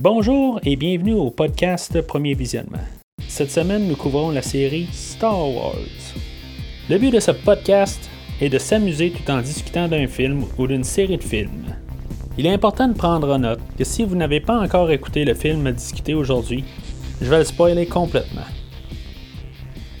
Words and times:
Bonjour 0.00 0.60
et 0.62 0.76
bienvenue 0.76 1.14
au 1.14 1.28
podcast 1.28 2.00
Premier 2.02 2.34
Visionnement. 2.34 2.78
Cette 3.26 3.50
semaine, 3.50 3.88
nous 3.88 3.96
couvrons 3.96 4.30
la 4.30 4.42
série 4.42 4.86
Star 4.92 5.52
Wars. 5.52 5.74
Le 6.88 6.98
but 6.98 7.10
de 7.10 7.18
ce 7.18 7.32
podcast 7.32 8.08
est 8.40 8.48
de 8.48 8.58
s'amuser 8.58 9.10
tout 9.10 9.28
en 9.28 9.40
discutant 9.40 9.88
d'un 9.88 10.06
film 10.06 10.44
ou 10.56 10.68
d'une 10.68 10.84
série 10.84 11.16
de 11.16 11.24
films. 11.24 11.74
Il 12.38 12.46
est 12.46 12.52
important 12.52 12.86
de 12.86 12.96
prendre 12.96 13.28
en 13.34 13.40
note 13.40 13.58
que 13.76 13.82
si 13.82 14.04
vous 14.04 14.14
n'avez 14.14 14.38
pas 14.38 14.60
encore 14.60 14.88
écouté 14.92 15.24
le 15.24 15.34
film 15.34 15.66
à 15.66 15.72
discuter 15.72 16.14
aujourd'hui, 16.14 16.62
je 17.20 17.28
vais 17.28 17.38
le 17.38 17.44
spoiler 17.44 17.86
complètement. 17.86 18.46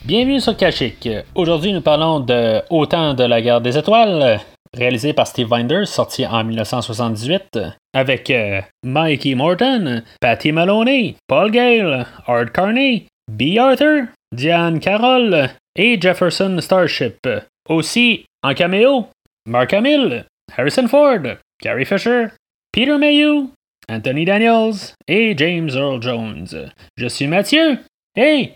Bienvenue 0.04 0.38
sur 0.38 0.56
Kashik. 0.56 1.08
Aujourd'hui, 1.34 1.72
nous 1.72 1.82
parlons 1.82 2.20
de 2.20 2.62
Autant 2.70 3.14
de 3.14 3.24
la 3.24 3.42
guerre 3.42 3.60
des 3.60 3.76
étoiles, 3.76 4.38
réalisé 4.78 5.12
par 5.12 5.26
Steve 5.26 5.48
Binder, 5.48 5.84
sorti 5.84 6.24
en 6.24 6.44
1978, 6.44 7.58
avec 7.92 8.30
euh, 8.30 8.60
Mikey 8.84 9.34
Morton, 9.34 10.02
Patty 10.20 10.52
Maloney, 10.52 11.16
Paul 11.26 11.50
Gale, 11.50 12.06
Art 12.26 12.52
Carney, 12.52 13.06
B. 13.30 13.58
Arthur, 13.58 14.06
Diane 14.32 14.80
Carroll 14.80 15.48
et 15.76 16.00
Jefferson 16.00 16.58
Starship. 16.60 17.28
Aussi, 17.68 18.24
en 18.42 18.54
caméo, 18.54 19.08
Mark 19.46 19.72
Hamill, 19.72 20.24
Harrison 20.56 20.88
Ford, 20.88 21.36
Carrie 21.60 21.84
Fisher, 21.84 22.28
Peter 22.72 22.96
Mayhew, 22.96 23.50
Anthony 23.90 24.24
Daniels 24.24 24.94
et 25.06 25.36
James 25.36 25.70
Earl 25.74 26.00
Jones. 26.00 26.70
Je 26.96 27.06
suis 27.08 27.26
Mathieu. 27.26 27.78
Hey! 28.14 28.54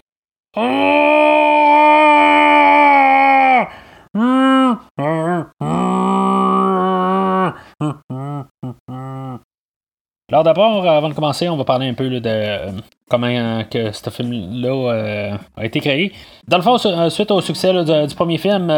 Alors 10.33 10.45
d'abord, 10.45 10.89
avant 10.89 11.11
de 11.11 11.15
commencer, 11.15 11.47
on 11.51 11.59
va 11.59 11.65
parler 11.65 11.87
un 11.87 11.93
peu 11.93 12.09
de 12.09 12.23
euh, 12.25 12.71
comment 13.11 13.27
euh, 13.27 13.65
que 13.65 13.93
ce 13.93 14.09
film-là 14.09 14.71
euh, 14.71 15.37
a 15.59 15.67
été 15.67 15.81
créé. 15.81 16.11
Dans 16.49 16.57
le 16.57 16.63
fond, 16.63 16.79
suite 17.11 17.31
au 17.31 17.43
succès 17.43 17.71
du 17.85 18.15
premier 18.15 18.39
film, 18.39 18.73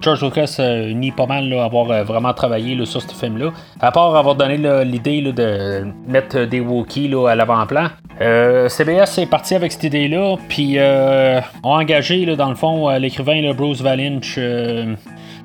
George 0.00 0.24
Lucas 0.24 0.58
nie 0.94 1.12
pas 1.12 1.26
mal 1.26 1.52
avoir 1.52 2.04
vraiment 2.04 2.32
travaillé 2.32 2.82
sur 2.86 3.02
ce 3.02 3.14
film-là. 3.14 3.50
À 3.80 3.92
part 3.92 4.16
avoir 4.16 4.34
donné 4.34 4.56
l'idée 4.86 5.20
de 5.20 5.86
mettre 6.06 6.46
des 6.46 6.60
Wookiees 6.60 7.14
à 7.28 7.34
l'avant-plan. 7.34 7.88
CBS 8.18 9.18
est 9.18 9.30
parti 9.30 9.56
avec 9.56 9.72
cette 9.72 9.84
idée-là, 9.84 10.36
puis 10.48 10.78
ont 10.80 11.70
engagé 11.70 12.24
dans 12.34 12.48
le 12.48 12.56
fond 12.56 12.88
l'écrivain 12.96 13.52
Bruce 13.52 13.82
Valinch 13.82 14.38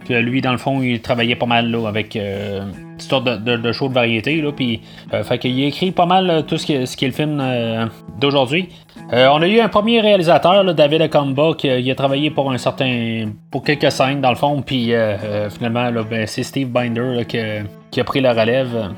que 0.04 0.14
lui, 0.14 0.42
dans 0.42 0.52
le 0.52 0.58
fond, 0.58 0.82
il 0.82 1.02
travaillait 1.02 1.36
pas 1.36 1.46
mal 1.46 1.70
là, 1.70 1.88
avec 1.88 2.16
euh, 2.16 2.62
une 2.94 3.00
sorte 3.00 3.26
de, 3.26 3.58
de, 3.58 3.72
show 3.72 3.90
de 3.90 3.94
variété. 3.94 4.42
Là, 4.42 4.52
puis, 4.52 4.82
euh, 5.14 5.24
fait 5.24 5.44
a 5.44 5.48
écrit 5.48 5.92
pas 5.92 6.06
mal 6.06 6.30
euh, 6.30 6.42
tout 6.42 6.58
ce 6.58 6.66
qui, 6.66 6.88
ce 6.88 6.96
qui 6.96 7.06
est 7.06 7.10
le 7.10 7.14
film 7.14 7.42
d'aujourd'hui. 8.20 8.70
on 9.12 9.42
a 9.42 9.48
eu 9.48 9.60
un 9.60 9.70
premier 9.70 10.02
réalisateur, 10.02 10.74
David 10.74 11.02
Acomba, 11.02 11.54
qui 11.58 11.70
a 11.70 11.96
travaillé 11.96 12.30
pour 12.30 12.52
un 12.52 12.58
certain. 12.58 13.32
pour 13.52 13.64
quelques 13.64 13.92
scènes 13.92 14.22
dans 14.22 14.30
le 14.30 14.36
fond, 14.36 14.62
puis 14.62 14.94
finalement, 15.50 15.92
ben, 16.10 16.28
c'est 16.28 16.44
Steve 16.44 16.70
Binder 16.70 17.26
qui, 17.28 17.38
qui, 17.92 18.00
a 18.00 18.04
pris 18.04 18.22
la 18.22 18.34
relève. 18.34 18.92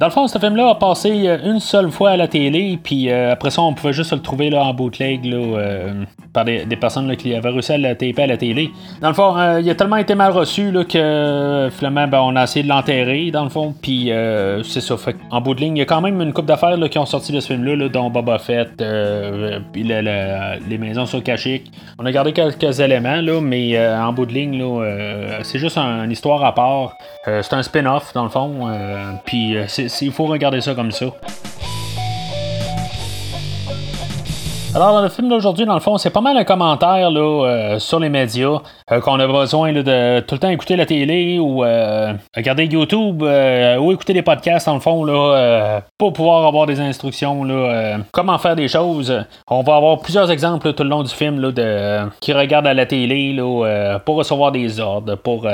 Dans 0.00 0.06
le 0.06 0.12
fond, 0.12 0.26
ce 0.26 0.38
film-là 0.38 0.70
a 0.70 0.74
passé 0.76 1.28
euh, 1.28 1.36
une 1.44 1.60
seule 1.60 1.90
fois 1.90 2.12
à 2.12 2.16
la 2.16 2.26
télé, 2.26 2.78
puis 2.82 3.10
euh, 3.10 3.34
après 3.34 3.50
ça, 3.50 3.60
on 3.60 3.74
pouvait 3.74 3.92
juste 3.92 4.14
le 4.14 4.20
trouver 4.20 4.48
là, 4.48 4.64
en 4.64 4.72
bootleg 4.72 5.26
là, 5.26 5.36
euh, 5.36 6.04
par 6.32 6.46
des, 6.46 6.64
personnes 6.76 7.14
qui 7.16 7.34
avaient 7.34 7.50
réussi 7.50 7.72
à 7.72 7.76
le 7.76 7.94
taper 7.94 8.22
à 8.22 8.26
la 8.26 8.38
télé. 8.38 8.70
Dans 9.02 9.08
le 9.08 9.14
fond, 9.14 9.58
il 9.58 9.68
a 9.68 9.74
tellement 9.74 9.98
été 9.98 10.14
mal 10.14 10.32
reçu 10.32 10.72
que 10.88 11.68
finalement, 11.70 12.08
ben, 12.08 12.20
on 12.20 12.34
a 12.34 12.44
essayé 12.44 12.62
de 12.62 12.68
l'enterrer, 12.70 13.30
dans 13.30 13.44
le 13.44 13.50
fond, 13.50 13.74
puis 13.82 14.10
c'est 14.62 14.80
ça. 14.80 14.96
Fait, 14.96 15.16
en 15.30 15.42
bout 15.42 15.54
de 15.54 15.60
ligne, 15.60 15.76
il 15.76 15.80
y 15.80 15.82
a 15.82 15.86
quand 15.86 16.00
même 16.00 16.22
une 16.22 16.32
coupe 16.32 16.46
d'affaires 16.46 16.78
qui 16.88 16.98
ont 16.98 17.04
sorti 17.04 17.32
de 17.32 17.40
ce 17.40 17.48
film-là, 17.48 17.88
dont 17.88 18.08
Boba 18.08 18.38
Fett, 18.38 18.82
puis 19.72 19.82
les 19.82 20.78
maisons 20.78 21.04
sur 21.04 21.22
Kashyyyk. 21.22 21.70
On 21.98 22.06
a 22.06 22.12
gardé 22.12 22.32
quelques 22.32 22.80
éléments, 22.80 23.20
là, 23.20 23.40
mais 23.42 23.78
en 23.78 24.12
bout 24.14 24.24
de 24.24 24.32
ligne, 24.32 24.64
c'est 25.42 25.58
juste 25.58 25.76
une 25.76 26.10
histoire 26.12 26.42
à 26.44 26.54
part. 26.54 26.94
c'est 27.26 27.52
un 27.52 27.62
spin-off, 27.62 28.14
dans 28.14 28.24
le 28.24 28.30
fond, 28.30 28.68
puis 29.26 29.56
c'est 29.66 29.89
il 30.00 30.12
faut 30.12 30.26
regarder 30.26 30.60
ça 30.60 30.74
comme 30.74 30.92
ça. 30.92 31.06
Alors, 34.72 35.02
le 35.02 35.08
film 35.08 35.28
d'aujourd'hui, 35.28 35.66
dans 35.66 35.74
le 35.74 35.80
fond, 35.80 35.98
c'est 35.98 36.10
pas 36.10 36.20
mal 36.20 36.36
un 36.36 36.44
commentaire 36.44 37.10
là, 37.10 37.20
euh, 37.20 37.78
sur 37.80 37.98
les 37.98 38.08
médias 38.08 38.60
euh, 38.92 39.00
qu'on 39.00 39.18
a 39.18 39.26
besoin 39.26 39.72
de 39.72 40.20
tout 40.20 40.36
le 40.36 40.38
temps 40.38 40.48
écouter 40.48 40.76
la 40.76 40.86
télé 40.86 41.40
ou 41.40 41.64
euh, 41.64 42.12
regarder 42.36 42.66
YouTube 42.66 43.20
ou 43.20 43.92
écouter 43.92 44.12
des 44.12 44.22
podcasts, 44.22 44.66
dans 44.66 44.74
le 44.74 44.80
fond, 44.80 45.02
là, 45.02 45.82
pour 45.98 46.12
pouvoir 46.12 46.46
avoir 46.46 46.66
des 46.66 46.78
instructions, 46.78 47.42
là, 47.42 47.98
comment 48.12 48.38
faire 48.38 48.54
des 48.54 48.68
choses. 48.68 49.24
On 49.48 49.62
va 49.62 49.74
avoir 49.74 49.98
plusieurs 49.98 50.30
exemples 50.30 50.72
tout 50.72 50.84
le 50.84 50.88
long 50.88 51.02
du 51.02 51.12
film 51.12 51.40
là, 51.40 51.50
de, 51.50 52.08
qui 52.20 52.32
regardent 52.32 52.68
à 52.68 52.74
la 52.74 52.86
télé 52.86 53.32
là, 53.32 53.98
pour 54.04 54.16
recevoir 54.16 54.52
des 54.52 54.78
ordres, 54.78 55.16
pour 55.16 55.48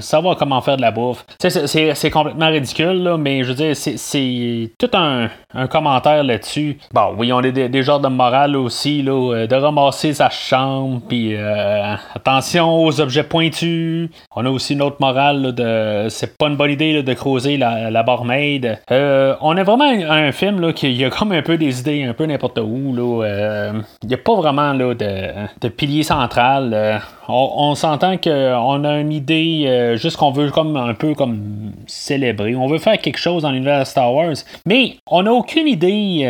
savoir 0.00 0.36
comment 0.36 0.60
faire 0.60 0.76
de 0.76 0.82
la 0.82 0.90
bouffe. 0.90 1.24
C'est 1.38 2.10
complètement 2.10 2.48
ridicule, 2.48 3.02
là, 3.02 3.16
mais 3.16 3.42
je 3.44 3.48
veux 3.48 3.54
dire, 3.54 3.74
c'est 3.74 4.72
tout 4.78 4.90
un, 4.92 5.28
commentaire 5.68 6.22
là-dessus. 6.22 6.78
Bon, 6.92 7.14
oui, 7.16 7.32
on 7.32 7.38
a 7.38 7.50
des, 7.50 7.70
des 7.70 7.82
genres 7.82 8.00
de 8.00 8.08
morale 8.08 8.57
aussi, 8.58 9.02
là, 9.02 9.34
euh, 9.34 9.46
de 9.46 9.54
ramasser 9.54 10.14
sa 10.14 10.30
chambre, 10.30 11.00
puis 11.08 11.34
euh, 11.34 11.94
attention 12.14 12.84
aux 12.84 13.00
objets 13.00 13.22
pointus. 13.22 14.10
On 14.34 14.44
a 14.44 14.50
aussi 14.50 14.74
une 14.74 14.82
autre 14.82 14.98
morale 15.00 15.54
de 15.54 16.06
c'est 16.08 16.36
pas 16.36 16.48
une 16.48 16.56
bonne 16.56 16.70
idée 16.70 17.02
de 17.02 17.14
creuser 17.14 17.56
la, 17.56 18.02
barmaid. 18.02 18.78
Euh, 18.90 19.34
on 19.40 19.56
a 19.56 19.62
vraiment 19.62 19.84
un, 19.84 20.32
film 20.32 20.60
là, 20.60 20.72
qui 20.72 21.04
a 21.04 21.10
comme 21.10 21.32
un 21.32 21.42
peu 21.42 21.56
des 21.56 21.80
idées 21.80 22.04
un 22.04 22.12
peu 22.12 22.26
n'importe 22.26 22.58
où. 22.58 22.94
Il 22.96 24.08
n'y 24.08 24.14
a 24.14 24.18
pas 24.18 24.34
vraiment 24.34 24.72
là, 24.72 24.94
de, 24.94 25.68
pilier 25.68 26.02
central 26.02 27.00
on, 27.30 27.74
s'entend 27.74 28.16
qu'on 28.16 28.84
a 28.84 28.98
une 28.98 29.12
idée, 29.12 29.94
juste 29.96 30.16
qu'on 30.16 30.30
veut 30.30 30.50
comme 30.50 30.76
un 30.76 30.94
peu 30.94 31.14
comme 31.14 31.72
célébrer. 31.86 32.56
On 32.56 32.66
veut 32.66 32.78
faire 32.78 32.98
quelque 32.98 33.18
chose 33.18 33.42
dans 33.42 33.50
l'univers 33.50 33.80
de 33.80 33.84
Star 33.84 34.14
Wars, 34.14 34.34
mais 34.64 34.96
on 35.06 35.24
n'a 35.24 35.32
aucune 35.32 35.68
idée 35.68 36.24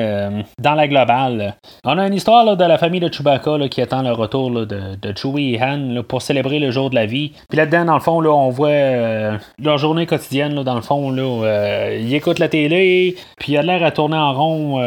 dans 0.59 0.75
la 0.75 0.89
globale. 0.89 1.55
On 1.85 1.99
a 1.99 2.07
une 2.07 2.15
histoire 2.19 2.57
de 2.57 2.65
la 2.65 2.79
famille 2.79 3.01
de 3.01 3.13
Chewbacca 3.13 3.69
qui 3.71 3.81
attend 3.81 4.03
le 4.03 4.13
retour 4.13 4.51
de, 4.51 4.79
Chewie 5.17 5.55
et 5.55 5.63
Han 5.63 6.03
pour 6.07 6.23
célébrer 6.23 6.59
le 6.59 6.71
jour 6.71 6.91
de 6.91 6.95
la 6.95 7.07
vie. 7.07 7.33
Puis 7.49 7.57
là-dedans, 7.57 7.87
dans 7.87 7.95
le 7.95 8.01
fond, 8.01 8.21
là, 8.21 8.31
on 8.31 8.51
voit 8.51 8.69
euh, 8.69 9.39
leur 9.63 9.79
journée 9.79 10.07
quotidienne. 10.07 10.63
dans 10.63 10.75
le 10.75 10.83
fond, 10.83 11.11
là, 11.11 11.95
ils 11.95 12.15
écoutent 12.15 12.39
la 12.39 12.49
télé, 12.49 13.17
puis 13.39 13.53
il 13.53 13.57
a 13.57 13.63
l'air 13.63 13.83
à 13.83 13.91
tourner 13.91 14.17
en 14.17 14.33
rond. 14.33 14.83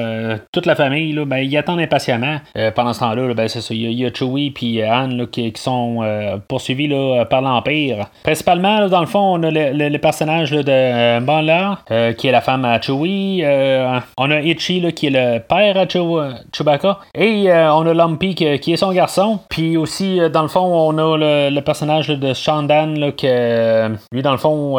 toute 0.51 0.65
la 0.65 0.75
famille, 0.75 1.13
là, 1.13 1.25
ben, 1.25 1.37
ils 1.37 1.57
attendent 1.57 1.79
impatiemment. 1.79 2.37
pendant 2.75 2.93
ce 2.93 2.99
temps-là, 2.99 3.33
ben, 3.33 3.47
c'est 3.47 3.61
ça. 3.61 3.73
Il 3.73 3.91
y, 3.91 4.05
a 4.05 4.11
Chewie 4.13 4.53
et 4.61 4.85
Han 4.85 5.25
qui 5.31 5.51
sont 5.55 5.99
euh, 6.01 6.37
poursuivi 6.47 6.87
là, 6.87 7.25
par 7.25 7.41
l'Empire. 7.41 8.07
Principalement, 8.23 8.87
dans 8.87 9.01
le 9.01 9.07
fond, 9.07 9.37
on 9.37 9.43
a 9.43 9.51
le, 9.51 9.97
personnage 9.97 10.51
de 10.51 10.63
euh, 10.67 11.19
euh, 11.91 12.13
qui 12.13 12.27
est 12.27 12.31
la 12.31 12.41
femme 12.41 12.65
à 12.65 12.81
Chewie. 12.81 13.43
on 14.17 14.31
a 14.31 14.41
Itchy, 14.41 14.93
qui 14.93 15.07
est 15.07 15.09
le 15.09 15.39
père 15.39 15.77
à 15.77 15.87
Chewbacca. 15.87 16.99
Et 17.15 17.20
on 17.21 17.85
a 17.87 17.93
Lumpy, 17.93 18.35
qui, 18.35 18.45
est 18.45 18.77
son 18.77 18.91
garçon. 18.91 19.39
Puis 19.49 19.77
aussi, 19.77 20.19
dans 20.31 20.41
le 20.41 20.47
fond, 20.47 20.61
on 20.61 20.97
a 20.97 21.17
le, 21.49 21.61
personnage 21.61 22.07
de 22.07 22.33
Shandan, 22.33 22.97
là, 22.97 23.11
que 23.11 23.89
lui, 24.11 24.21
dans 24.21 24.31
le 24.31 24.37
fond, 24.37 24.77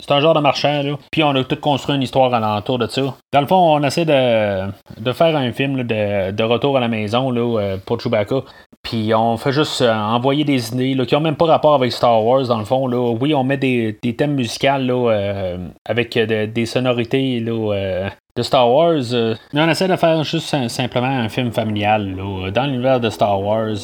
c'est 0.00 0.12
un 0.12 0.20
genre 0.20 0.34
de 0.34 0.40
marchand. 0.40 0.82
Puis 1.10 1.22
on 1.22 1.30
a 1.30 1.44
tout 1.44 1.56
construit 1.56 1.96
une 1.96 2.02
histoire 2.02 2.32
alentour 2.34 2.78
de 2.78 2.86
ça. 2.86 3.14
Dans 3.32 3.40
le 3.40 3.46
fond, 3.46 3.76
on 3.76 3.82
essaie 3.82 4.04
de, 4.04 5.12
faire 5.12 5.36
un 5.36 5.52
film 5.52 5.84
de, 5.84 6.30
de, 6.30 6.42
retour 6.42 6.76
à 6.76 6.80
la 6.80 6.88
maison 6.88 7.30
là, 7.30 7.76
pour 7.86 8.00
Chewbacca. 8.00 8.42
Puis 8.84 9.14
on 9.14 9.38
fait 9.38 9.52
juste 9.52 9.82
envoyer 9.82 10.44
des 10.44 10.72
idées 10.72 10.94
là, 10.94 11.06
qui 11.06 11.14
n'ont 11.14 11.20
même 11.20 11.36
pas 11.36 11.46
rapport 11.46 11.74
avec 11.74 11.90
Star 11.90 12.22
Wars, 12.22 12.46
dans 12.46 12.58
le 12.58 12.66
fond. 12.66 12.86
Là. 12.86 12.98
Oui, 13.20 13.34
on 13.34 13.42
met 13.42 13.56
des, 13.56 13.96
thèmes 14.16 14.34
musicaux 14.34 14.78
là, 14.78 15.10
euh, 15.10 15.56
avec 15.86 16.16
euh, 16.16 16.46
des 16.46 16.66
sonorités 16.66 17.40
là, 17.40 17.74
euh, 17.74 18.08
de 18.36 18.42
Star 18.42 18.68
Wars. 18.68 19.04
mais 19.52 19.60
on 19.60 19.68
essaie 19.68 19.86
de 19.86 19.94
faire 19.94 20.24
juste 20.24 20.68
simplement 20.68 21.06
un 21.06 21.28
film 21.28 21.52
familial 21.52 22.16
dans 22.52 22.66
l'univers 22.66 22.98
de 22.98 23.08
Star 23.08 23.40
Wars. 23.40 23.76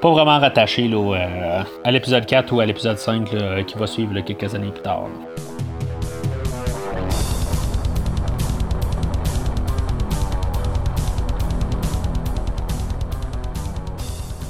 pas 0.00 0.10
vraiment 0.10 0.40
rattaché 0.40 0.90
à 1.84 1.90
l'épisode 1.92 2.26
4 2.26 2.52
ou 2.52 2.60
à 2.60 2.66
l'épisode 2.66 2.98
5 2.98 3.30
qui 3.66 3.78
va 3.78 3.86
suivre 3.86 4.18
quelques 4.20 4.54
années 4.56 4.72
plus 4.72 4.82
tard. 4.82 5.06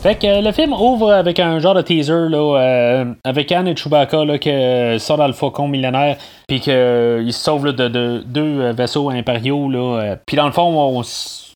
Fait 0.02 0.16
que 0.16 0.44
le 0.44 0.50
film 0.50 0.72
ouvre 0.72 1.12
avec 1.12 1.38
un 1.38 1.60
genre 1.60 1.74
de 1.74 1.82
teaser 1.82 2.28
là, 2.28 2.58
euh, 2.58 3.14
avec 3.22 3.52
Anne 3.52 3.68
et 3.68 3.76
Chewbacca 3.76 4.24
là, 4.24 4.36
qui 4.36 4.50
sort 4.98 5.16
dans 5.16 5.28
le 5.28 5.32
faucon 5.32 5.68
millénaire, 5.68 6.16
puis 6.48 6.58
qu'ils 6.58 7.32
se 7.32 7.40
sauvent 7.40 7.72
de, 7.72 8.18
deux 8.26 8.72
vaisseaux 8.72 9.10
impériaux. 9.10 9.70
Là, 9.70 10.16
puis 10.26 10.36
dans 10.36 10.46
le 10.46 10.52
fond, 10.52 11.04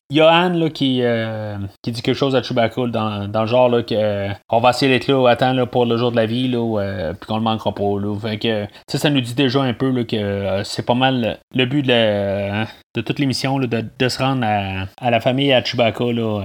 il 0.09 0.15
y 0.15 0.21
a 0.21 0.29
Anne 0.29 0.57
là, 0.57 0.69
qui, 0.69 1.01
euh, 1.01 1.57
qui 1.83 1.91
dit 1.91 2.01
quelque 2.01 2.15
chose 2.15 2.37
à 2.37 2.41
Chewbacca 2.41 2.87
dans, 2.87 3.27
dans 3.27 3.41
le 3.41 3.47
genre 3.47 3.67
là, 3.67 3.83
que 3.83 4.29
on 4.49 4.61
va 4.61 4.69
essayer 4.69 4.89
d'être 4.89 5.07
là, 5.09 5.27
attends 5.27 5.51
là, 5.51 5.65
pour 5.65 5.85
le 5.85 5.97
jour 5.97 6.11
de 6.11 6.15
la 6.15 6.25
vie, 6.25 6.47
là, 6.47 6.79
euh, 6.79 7.13
puis 7.19 7.27
qu'on 7.27 7.35
le 7.35 7.43
manquera 7.43 7.73
pas. 7.73 7.99
Là. 7.99 8.17
Fait 8.17 8.37
que 8.37 8.65
ça, 8.87 8.97
ça 8.97 9.09
nous 9.09 9.19
dit 9.19 9.33
déjà 9.33 9.61
un 9.61 9.73
peu 9.73 9.89
là, 9.89 10.05
que 10.05 10.61
c'est 10.63 10.85
pas 10.85 10.93
mal 10.93 11.37
le 11.53 11.65
but 11.65 11.81
de 11.81 12.63
de 12.97 13.01
toute 13.03 13.19
l'émission 13.19 13.59
de, 13.59 13.67
de, 13.67 14.09
se 14.09 14.17
rendre 14.17 14.43
à, 14.43 15.11
la 15.11 15.19
famille 15.19 15.53
à 15.53 15.63
Chewbacca 15.63 16.11
là, 16.11 16.41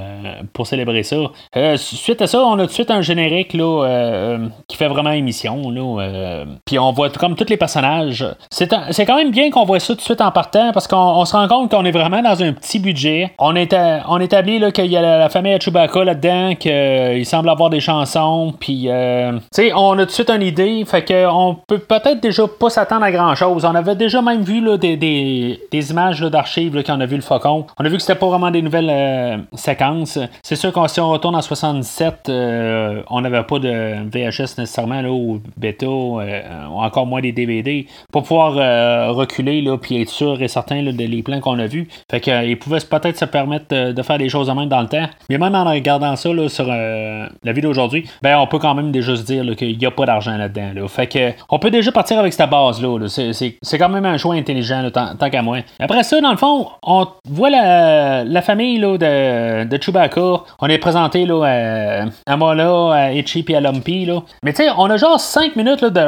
pour 0.53 0.67
célébrer 0.67 1.03
ça. 1.03 1.17
suite 1.77 2.21
à 2.21 2.27
ça, 2.27 2.41
on 2.41 2.59
a 2.59 2.63
tout 2.63 2.67
de 2.67 2.73
suite 2.73 2.91
un 2.91 3.01
générique 3.01 3.55
là, 3.55 4.39
qui 4.69 4.77
fait 4.77 4.89
vraiment 4.89 5.13
émission. 5.13 5.71
Là, 5.71 6.45
puis 6.67 6.79
on 6.79 6.93
voit 6.93 7.09
comme 7.11 7.37
tous 7.37 7.49
les 7.49 7.57
personnages. 7.57 8.27
C'est, 8.51 8.69
quand 8.69 9.17
même 9.17 9.31
bien 9.31 9.51
qu'on 9.51 9.65
voit 9.65 9.81
ça 9.81 9.95
tout 9.95 10.01
de 10.01 10.03
suite 10.03 10.21
en 10.21 10.31
partant 10.31 10.73
parce 10.73 10.87
qu'on 10.87 11.25
se 11.25 11.35
rend 11.35 11.49
compte 11.49 11.71
qu'on 11.71 11.87
est 11.87 11.91
vraiment 11.91 12.21
dans 12.21 12.43
un 12.43 12.53
petit 12.53 12.79
budget. 12.79 13.33
On, 13.39 13.57
est, 13.57 13.73
établit 14.21 14.59
là, 14.59 14.71
qu'il 14.71 14.87
y 14.87 14.97
a 14.97 15.01
la, 15.01 15.29
famille 15.31 15.55
à 15.55 15.59
Chewbacca 15.59 16.05
là-dedans, 16.05 16.55
qu'il 16.57 17.25
semble 17.25 17.49
avoir 17.49 17.71
des 17.71 17.81
chansons. 17.81 18.53
Puis, 18.61 18.89
tu 18.91 19.41
sais, 19.53 19.73
on 19.75 19.93
a 19.93 20.03
tout 20.03 20.07
de 20.07 20.11
suite 20.11 20.31
une 20.31 20.43
idée. 20.43 20.85
Fait 20.85 21.03
qu'on 21.03 21.57
peut 21.67 21.79
peut-être 21.79 22.21
déjà 22.21 22.45
pas 22.47 22.69
s'attendre 22.69 23.05
à 23.05 23.11
grand-chose. 23.11 23.65
On 23.65 23.75
avait 23.75 23.97
déjà 23.97 24.21
même 24.21 24.43
vu 24.43 24.61
là, 24.61 24.77
des, 24.77 24.99
des, 24.99 25.61
des 25.71 25.91
images 25.91 26.21
on 26.89 27.01
a 27.01 27.07
vu 27.07 27.17
le 27.17 27.23
faucon. 27.23 27.67
On 27.79 27.85
a 27.85 27.89
vu 27.89 27.97
que 27.97 28.03
c'était 28.03 28.19
pas 28.19 28.29
vraiment 28.29 28.51
des 28.51 28.63
nouvelles 28.63 28.91
euh, 28.91 29.39
séquences. 29.55 30.19
C'est 30.43 30.57
sûr 30.57 30.73
que 30.73 30.89
si 30.89 31.01
on 31.01 31.11
retourne 31.11 31.35
en 31.35 31.43
77, 31.43 32.29
euh, 32.29 33.03
on 33.11 33.21
n'avait 33.21 33.43
pas 33.43 33.59
de 33.59 34.09
VHS 34.11 34.59
nécessairement 34.59 35.03
là, 35.03 35.11
ou 35.11 35.41
bêta, 35.57 35.87
euh, 35.87 36.67
ou 36.71 36.81
encore 36.81 37.07
moins 37.07 37.21
des 37.21 37.33
DVD, 37.33 37.87
pour 38.13 38.23
pouvoir 38.23 38.55
reculer 39.15 39.63
là, 39.63 39.77
puis 39.79 40.01
être 40.01 40.09
sûr 40.09 40.41
et 40.43 40.49
certain 40.49 40.83
des 40.83 41.23
plans 41.23 41.41
qu'on 41.41 41.59
a 41.59 41.67
vus. 41.67 41.89
Fait 42.11 42.21
qu'ils 42.21 42.59
pouvaient 42.59 42.79
peut-être 42.79 43.19
se 43.19 43.25
permettre 43.25 43.93
de 43.93 44.03
faire 44.03 44.19
des 44.19 44.29
choses 44.29 44.49
en 44.51 44.55
même 44.55 44.69
dans 44.69 44.81
le 44.81 44.89
temps. 44.89 45.09
Mais 45.29 45.39
même 45.39 45.55
en 45.55 45.65
regardant 45.65 46.17
ça 46.17 46.31
sur 46.49 46.67
la 46.67 47.29
vidéo 47.45 47.71
d'aujourd'hui, 47.71 48.09
ben 48.23 48.39
on 48.39 48.47
peut 48.47 48.59
quand 48.59 48.75
même 48.75 48.91
déjà 48.91 49.17
se 49.17 49.23
dire 49.23 49.45
qu'il 49.57 49.79
n'y 49.79 49.87
a 49.87 49.91
pas 49.91 50.07
d'argent 50.07 50.37
là-dedans. 50.37 50.89
Fait 50.89 51.07
que 51.07 51.33
on 51.49 51.59
peut 51.59 51.71
déjà 51.71 51.93
partir 51.93 52.19
avec 52.19 52.33
cette 52.33 52.51
base-là. 52.51 52.99
C'est 53.09 53.79
quand 53.79 53.89
même 53.89 54.05
un 54.05 54.17
choix 54.17 54.35
intelligent, 54.35 54.91
tant, 54.91 55.31
qu'à 55.31 55.43
moi. 55.43 55.59
Après 55.79 56.03
ça, 56.03 56.21
dans 56.21 56.32
le 56.33 56.39
fond, 56.39 56.69
on 56.83 57.07
voit 57.29 57.51
la, 57.51 58.43
famille 58.43 58.79
là, 58.79 58.97
de, 58.99 59.79
Chewbacca. 59.81 60.43
On 60.61 60.67
est 60.67 60.79
présenté 60.79 61.27
là, 61.27 62.07
à, 62.27 62.37
Mola, 62.37 62.93
à 62.93 63.13
Itchy 63.13 63.45
et 63.49 63.57
à 63.57 63.61
Lumpy. 63.61 64.07
Là. 64.07 64.23
Mais 64.43 64.53
tu 64.53 64.65
sais, 64.65 64.71
on 64.77 64.87
a 64.87 64.97
genre 64.97 65.21
5 65.21 65.57
minutes 65.57 65.81
là, 65.81 65.91
de. 65.91 66.03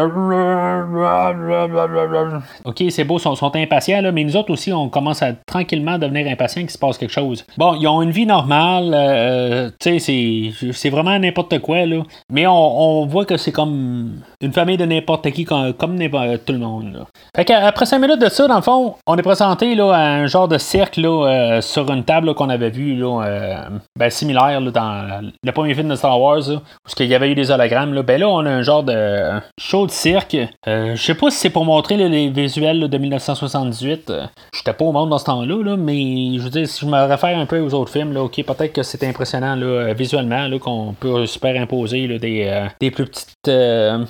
Ok, 2.65 2.83
c'est 2.91 3.05
beau, 3.05 3.19
ils 3.19 3.37
sont, 3.37 3.57
impatients, 3.57 4.01
là, 4.01 4.13
mais 4.13 4.25
nous 4.25 4.37
autres 4.37 4.53
aussi, 4.53 4.73
on 4.73 4.89
commence 4.89 5.23
à 5.23 5.33
tranquillement 5.47 5.99
devenir 5.99 6.27
impatients 6.31 6.63
qu'il 6.63 6.71
se 6.71 6.79
passe 6.79 6.99
quelque 6.99 7.13
chose. 7.13 7.45
Bon, 7.57 7.75
ils 7.75 7.87
ont 7.87 8.03
une 8.03 8.11
vie 8.11 8.27
normale. 8.27 8.93
Euh, 8.95 9.71
tu 9.81 9.99
sais, 10.01 10.53
c'est 10.73 10.91
vraiment 10.91 11.19
n'importe 11.19 11.59
quoi. 11.61 11.87
Là. 11.87 12.03
Mais 12.31 12.47
on, 12.47 13.07
voit 13.07 13.25
que 13.25 13.37
c'est 13.37 13.53
comme 13.53 14.21
une 14.41 14.53
famille 14.53 14.77
de 14.77 14.85
n'importe 14.85 15.31
qui, 15.31 15.45
comme, 15.45 15.73
comme 15.75 15.99
tout 15.99 16.53
le 16.53 16.59
monde. 16.59 17.05
Fait 17.37 17.45
qu'après 17.45 17.87
5 17.87 17.99
minutes 17.99 18.21
de 18.21 18.29
ça, 18.29 18.47
dans 18.47 18.57
le 18.57 18.63
fond, 18.63 18.95
on 19.07 19.17
est 19.17 19.23
présenté 19.23 19.75
là, 19.75 19.93
à 19.93 20.04
un 20.05 20.27
genre 20.27 20.49
de 20.49 20.59
cercle 20.59 21.01
là, 21.01 21.27
euh, 21.27 21.61
sur 21.61 21.91
une 21.91 22.05
table 22.05 22.35
qu'on 22.35 22.49
avait 22.49 22.71
vu 22.71 22.95
là, 22.95 23.23
euh, 23.25 23.57
ben, 23.97 24.11
similaire 24.11 24.61
là, 24.61 24.71
dans 24.71 25.33
le 25.43 25.53
premier 25.53 25.75
film 25.75 25.89
de 25.89 25.95
Star 25.95 26.21
Wars, 26.21 26.49
où 26.49 26.61
il 27.01 27.07
y 27.07 27.15
avait 27.15 27.31
eu 27.31 27.35
des 27.35 27.51
hologrammes. 27.51 27.95
Là. 27.95 28.03
Ben 28.03 28.21
là, 28.21 28.29
on 28.29 28.45
a 28.47 28.51
un 28.51 28.63
genre 28.63 28.83
de 28.83 29.41
show 29.59 29.87
de 29.87 29.91
cirque. 29.91 30.37
Euh, 30.67 30.97
je 30.97 31.03
sais 31.03 31.15
pas 31.15 31.31
si 31.31 31.39
c'est 31.39 31.51
pour 31.51 31.65
montrer 31.65 31.97
les 31.97 32.29
visuels 32.29 32.89
de 32.89 32.99
1978. 32.99 34.13
J'étais 34.55 34.73
pas 34.73 34.85
au 34.85 34.93
monde 34.93 35.11
dans 35.11 35.19
ce 35.19 35.25
temps-là, 35.25 35.63
là, 35.63 35.77
mais 35.77 36.37
je 36.37 36.43
veux 36.43 36.51
dire, 36.51 36.69
si 36.69 36.85
je 36.85 36.91
me 36.91 37.07
réfère 37.07 37.39
un 37.39 37.47
peu 37.47 37.61
aux 37.61 37.75
autres 37.75 37.93
films, 37.93 38.13
là, 38.13 38.23
ok, 38.23 38.43
peut-être 38.45 38.73
que 38.73 38.83
c'est 38.83 39.05
impressionnant 39.05 39.57
là, 39.57 39.93
visuellement 39.95 40.49
qu'on 40.59 40.95
peut 40.99 41.27
superimposer 41.27 42.07
là, 42.07 42.19
des, 42.19 42.67
des 42.81 42.91
plus 42.91 43.07
petites 43.07 43.51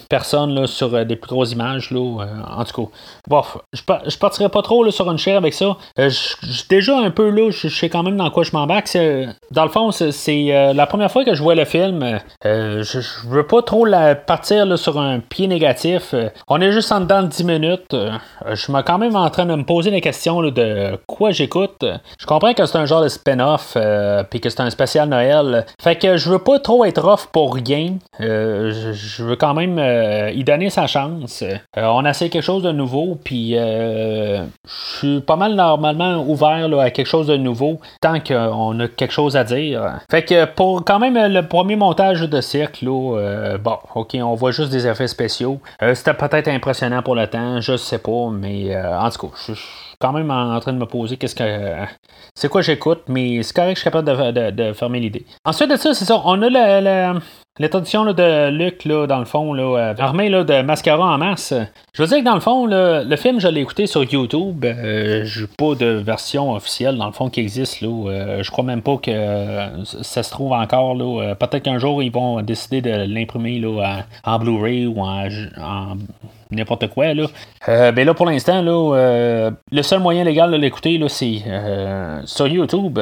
personnes 0.09 0.55
là, 0.55 0.67
sur 0.67 1.05
des 1.05 1.17
plus 1.17 1.29
grosses 1.29 1.53
images. 1.53 1.91
Là, 1.91 2.27
en 2.57 2.65
tout 2.65 2.91
cas, 3.31 3.43
je, 3.73 3.83
je 4.07 4.19
partirai 4.19 4.49
pas 4.49 4.63
trop 4.63 4.85
là, 4.85 4.91
sur 4.91 5.11
une 5.11 5.19
chair 5.19 5.37
avec 5.37 5.55
ça. 5.55 5.77
Euh, 5.99 6.11
déjà 6.69 6.99
un 6.99 7.11
peu 7.11 7.31
là, 7.31 7.51
je 7.51 7.69
sais 7.69 7.89
quand 7.89 8.03
même 8.03 8.17
dans 8.17 8.31
quoi 8.31 8.45
je 8.45 8.53
m'embarque. 8.53 8.91
Dans 9.51 9.65
le 9.65 9.71
fond, 9.71 9.91
c'est 9.93 10.47
euh, 10.55 10.73
la 10.73 10.87
première 10.87 11.11
fois 11.11 11.25
que 11.25 11.35
je 11.35 11.43
vois 11.43 11.55
le 11.55 11.65
film. 11.65 12.21
Euh, 12.45 12.83
je, 12.83 12.99
veux 13.29 13.47
pas 13.47 13.63
trop 13.63 13.87
partir 14.27 14.79
sur 14.79 14.99
un 14.99 15.21
pied 15.21 15.47
négatif. 15.47 16.15
on 16.49 16.61
est 16.61 16.73
juste 16.73 16.91
en 16.93 17.01
dedans 17.01 17.23
de 17.23 17.29
10 17.29 17.45
minutes. 17.45 17.97
je 18.47 18.55
suis 18.55 18.73
quand 18.85 18.99
même 18.99 19.17
en 19.17 19.31
train 19.31 19.47
de 19.47 19.55
me 19.55 19.65
poser 19.65 19.91
la 19.91 20.01
question 20.01 20.43
de 20.43 20.99
quoi 21.07 21.31
j'écoute. 21.31 21.85
Je 22.19 22.27
comprends 22.27 22.55
que 22.55 22.65
c'est 22.67 22.79
un 22.79 22.87
genre 22.87 23.03
de 23.03 23.09
spin-off, 23.09 23.77
puis 24.31 24.41
que 24.41 24.51
c'est 24.51 24.61
un 24.61 24.71
spécial 24.71 25.09
Noël. 25.09 25.65
Fait 25.81 25.97
que 25.97 26.17
je 26.17 26.31
veux 26.31 26.39
pas 26.39 26.59
trop 26.59 26.85
être 26.85 27.05
off 27.05 27.29
pour 27.33 27.55
rien. 27.55 27.95
je, 28.19 29.23
veux 29.23 29.37
quand 29.37 29.55
même 29.55 29.79
y 30.35 30.43
donner 30.45 30.71
sa 30.71 30.87
chance. 30.87 31.45
on 31.77 32.05
a 32.05 32.11
essayé 32.11 32.31
quelque 32.31 32.43
chose 32.43 32.63
de 32.63 32.73
nouveau, 32.73 33.19
puis 33.23 33.53
je 33.55 34.45
suis 34.99 35.21
pas 35.21 35.37
mal 35.37 35.57
normalement 35.77 36.25
ouvert 36.27 36.79
à 36.79 36.91
quelque 36.91 37.07
chose 37.07 37.27
de 37.27 37.37
nouveau 37.37 37.81
tant 38.01 38.21
qu'on 38.21 38.79
a 38.81 38.89
quelque 38.89 39.13
chose 39.13 39.37
à 39.37 39.45
dire. 39.45 39.99
Fait 40.11 40.25
que 40.25 40.45
pour 40.45 40.85
quand 40.85 40.99
même 40.99 41.33
le 41.33 41.43
premier 41.47 41.77
montage 41.77 42.21
de 42.23 42.41
cirque, 42.41 42.81
euh, 42.85 43.59
bon, 43.59 43.79
ok, 43.95 44.17
on 44.23 44.35
voit 44.35 44.53
juste 44.53 44.71
des 44.71 44.87
effets 44.87 45.09
spéciaux. 45.09 45.61
Euh, 45.83 45.95
c'était 45.95 46.15
peut-être 46.15 46.49
impressionnant 46.49 47.03
pour 47.03 47.15
le 47.15 47.27
temps, 47.27 47.61
je 47.61 47.77
sais 47.77 47.99
pas, 47.99 48.31
mais 48.33 48.75
euh, 48.75 48.99
en 48.99 49.11
tout 49.11 49.29
cas, 49.29 49.35
je 49.49 49.53
suis 49.53 49.97
quand 50.01 50.13
même 50.13 50.31
en, 50.31 50.59
train 50.61 50.73
de 50.73 50.79
me 50.79 50.87
poser 50.87 51.17
qu'est-ce 51.17 51.35
que. 51.35 51.85
c'est 52.35 52.49
quoi 52.49 52.63
j'écoute, 52.63 53.03
mais 53.09 53.43
c'est 53.43 53.55
correct, 53.55 53.77
je 53.77 53.81
suis 53.81 53.91
capable 53.91 54.33
de, 54.33 54.73
fermer 54.73 55.01
l'idée. 55.01 55.25
Ensuite 55.45 55.71
de 55.71 55.77
ça, 55.77 55.95
c'est 55.95 56.05
ça, 56.05 56.21
on 56.25 56.41
a 56.43 56.49
le 56.49 57.21
L'introduction 57.61 58.05
de 58.05 58.51
Luc, 58.51 58.85
là, 58.85 59.07
dans 59.07 59.21
le 59.21 59.25
fond, 59.25 59.53
là, 59.53 59.63
euh, 59.79 59.95
armé 60.01 60.29
là, 60.29 60.43
de 60.43 60.63
mascara 60.63 61.05
en 61.05 61.19
masse. 61.19 61.55
Je 61.93 62.03
veux 62.03 62.09
dire 62.09 62.19
que 62.19 62.25
dans 62.25 62.35
le 62.35 62.41
fond, 62.41 62.67
le 62.67 63.17
film, 63.17 63.39
je 63.39 63.47
l'ai 63.47 63.61
écouté 63.61 63.87
sur 63.87 64.03
YouTube. 64.03 64.65
Euh, 64.65 65.23
je 65.25 65.47
pas 65.47 65.77
de 65.77 65.87
version 65.87 66.53
officielle, 66.53 66.97
dans 66.97 67.07
le 67.07 67.13
fond, 67.13 67.31
qui 67.31 67.39
existe. 67.39 67.81
Là. 67.81 68.11
Euh, 68.11 68.43
je 68.43 68.51
crois 68.51 68.65
même 68.65 68.83
pas 68.83 68.97
que 68.97 69.85
ça 69.85 70.25
se 70.25 70.33
trouve 70.33 70.51
encore. 70.51 70.97
Là. 70.97 71.37
Peut-être 71.37 71.63
qu'un 71.63 71.79
jour, 71.79 72.03
ils 72.03 72.11
vont 72.11 72.43
décider 72.43 72.81
de 72.81 72.91
l'imprimer 73.07 73.61
là, 73.61 74.03
en, 74.25 74.39
Blu-ray 74.41 74.89
ou 74.89 74.99
en, 74.99 75.29
n'importe 76.51 76.89
quoi. 76.89 77.15
Là. 77.15 77.29
ben 77.69 78.05
là, 78.05 78.15
pour 78.15 78.27
l'instant, 78.27 78.63
là, 78.63 79.51
le 79.71 79.83
seul 79.83 80.01
moyen 80.01 80.25
légal 80.25 80.51
de 80.51 80.57
l'écouter, 80.57 81.01
c'est 81.07 81.45
sur 82.25 82.49
YouTube. 82.49 82.99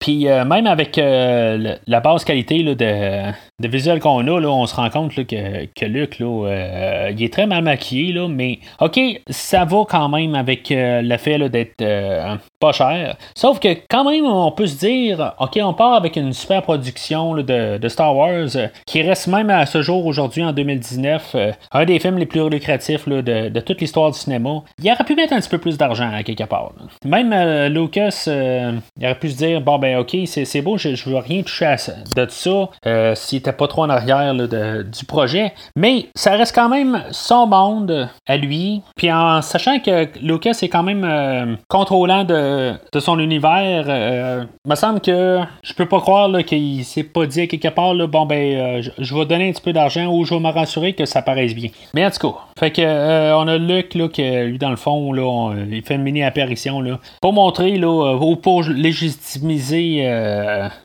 Puis 0.00 0.24
même 0.24 0.66
avec 0.66 0.96
la 0.96 2.00
basse 2.00 2.24
qualité 2.24 2.64
là, 2.64 2.74
de, 2.74 3.32
de 3.62 3.68
visuel 3.68 4.00
qu'on 4.00 4.26
a, 4.26 4.40
là, 4.40 4.48
on 4.48 4.66
se 4.66 4.74
rend 4.74 4.90
compte 4.90 5.14
que, 5.14 5.66
que 5.66 5.84
Luc, 5.84 6.18
là, 6.18 6.46
euh, 6.48 7.12
il 7.16 7.22
est 7.22 7.32
très 7.32 7.46
mal 7.46 7.62
maquillé, 7.62 8.12
là, 8.12 8.26
mais 8.28 8.58
OK, 8.80 8.98
ça 9.30 9.64
va 9.64 9.84
quand 9.88 10.08
même 10.08 10.34
avec 10.34 10.70
euh, 10.70 11.00
le 11.00 11.16
fait 11.16 11.38
d'être 11.48 11.80
euh, 11.80 12.34
pas 12.58 12.72
cher. 12.72 13.16
Sauf 13.36 13.60
que 13.60 13.68
quand 13.88 14.10
même, 14.10 14.26
on 14.26 14.50
peut 14.50 14.66
se 14.66 14.78
dire, 14.78 15.34
OK, 15.38 15.58
on 15.62 15.74
part 15.74 15.94
avec 15.94 16.16
une 16.16 16.32
super 16.32 16.62
production 16.62 17.34
de, 17.34 17.88
Star 17.88 18.16
Wars 18.16 18.48
qui 18.86 19.02
reste 19.02 19.28
même 19.28 19.50
à 19.50 19.66
ce 19.66 19.82
jour, 19.82 20.06
aujourd'hui, 20.06 20.42
en 20.42 20.52
2019, 20.52 21.36
un 21.72 21.84
des 21.84 21.98
films 21.98 22.18
les 22.18 22.26
plus 22.26 22.48
lucratifs 22.48 23.08
de, 23.08 23.60
toute 23.60 23.80
l'histoire 23.80 24.10
du 24.10 24.18
cinéma. 24.18 24.62
Il 24.82 24.90
aurait 24.90 25.04
pu 25.04 25.14
mettre 25.14 25.34
un 25.34 25.40
petit 25.40 25.48
peu 25.48 25.58
plus 25.58 25.76
d'argent 25.76 26.10
à 26.12 26.22
quelque 26.22 26.44
part. 26.44 26.72
Même 27.04 27.68
Lucas, 27.68 28.24
il 28.26 29.04
aurait 29.04 29.18
pu 29.18 29.30
se 29.30 29.36
dire, 29.36 29.60
bon 29.60 29.78
ben 29.78 29.98
OK, 29.98 30.16
c'est 30.24 30.62
beau, 30.62 30.78
je, 30.78 30.94
je 30.94 31.10
veux 31.10 31.18
rien 31.18 31.42
toucher 31.42 31.66
à 31.66 31.76
ça, 31.76 31.92
de 32.16 32.26
ça. 32.28 33.14
S'il 33.14 33.42
pas 33.52 33.68
trop 33.68 33.82
en 33.82 33.90
arrière 33.90 34.34
du 34.34 35.04
projet. 35.06 35.52
Mais 35.76 36.06
ça 36.14 36.32
reste 36.32 36.54
quand 36.54 36.68
même 36.68 37.02
son 37.10 37.46
monde 37.46 38.08
à 38.26 38.36
lui. 38.36 38.82
Puis 38.96 39.12
en 39.12 39.42
sachant 39.42 39.78
que 39.78 40.08
Lucas 40.20 40.58
est 40.62 40.68
quand 40.68 40.82
même 40.82 41.04
euh, 41.04 41.56
contrôlant 41.68 42.24
de, 42.24 42.74
son 42.98 43.18
univers, 43.18 43.84
euh, 43.88 44.44
me 44.66 44.74
semble 44.74 45.00
que 45.00 45.40
je 45.62 45.74
peux 45.74 45.86
pas 45.86 46.00
croire 46.00 46.30
qu'il 46.44 46.84
s'est 46.84 47.04
pas 47.04 47.26
dit 47.26 47.48
quelque 47.48 47.68
part 47.68 47.94
bon 48.08 48.26
ben 48.26 48.56
euh, 48.56 48.82
je, 48.98 49.14
vais 49.14 49.26
donner 49.26 49.48
un 49.48 49.52
petit 49.52 49.62
peu 49.62 49.72
d'argent 49.72 50.06
ou 50.06 50.24
je 50.24 50.34
vais 50.34 50.40
me 50.40 50.50
rassurer 50.50 50.92
que 50.94 51.04
ça 51.04 51.22
paraisse 51.22 51.54
bien. 51.54 51.70
Mais 51.94 52.04
en 52.06 52.10
tout 52.10 52.28
cas, 52.28 52.38
fait 52.58 52.70
que 52.70 53.34
on 53.34 53.48
a 53.48 53.58
Luc 53.58 53.94
là, 53.94 54.08
que 54.08 54.44
lui 54.44 54.58
dans 54.58 54.70
le 54.70 54.76
fond 54.76 55.14
il 55.14 55.82
fait 55.82 55.94
une 55.94 56.02
mini 56.02 56.22
apparition 56.22 56.80
là, 56.80 56.98
pour 57.20 57.32
montrer 57.32 57.76
là, 57.76 58.16
ou 58.16 58.36
pour 58.36 58.62
légitimiser 58.62 60.08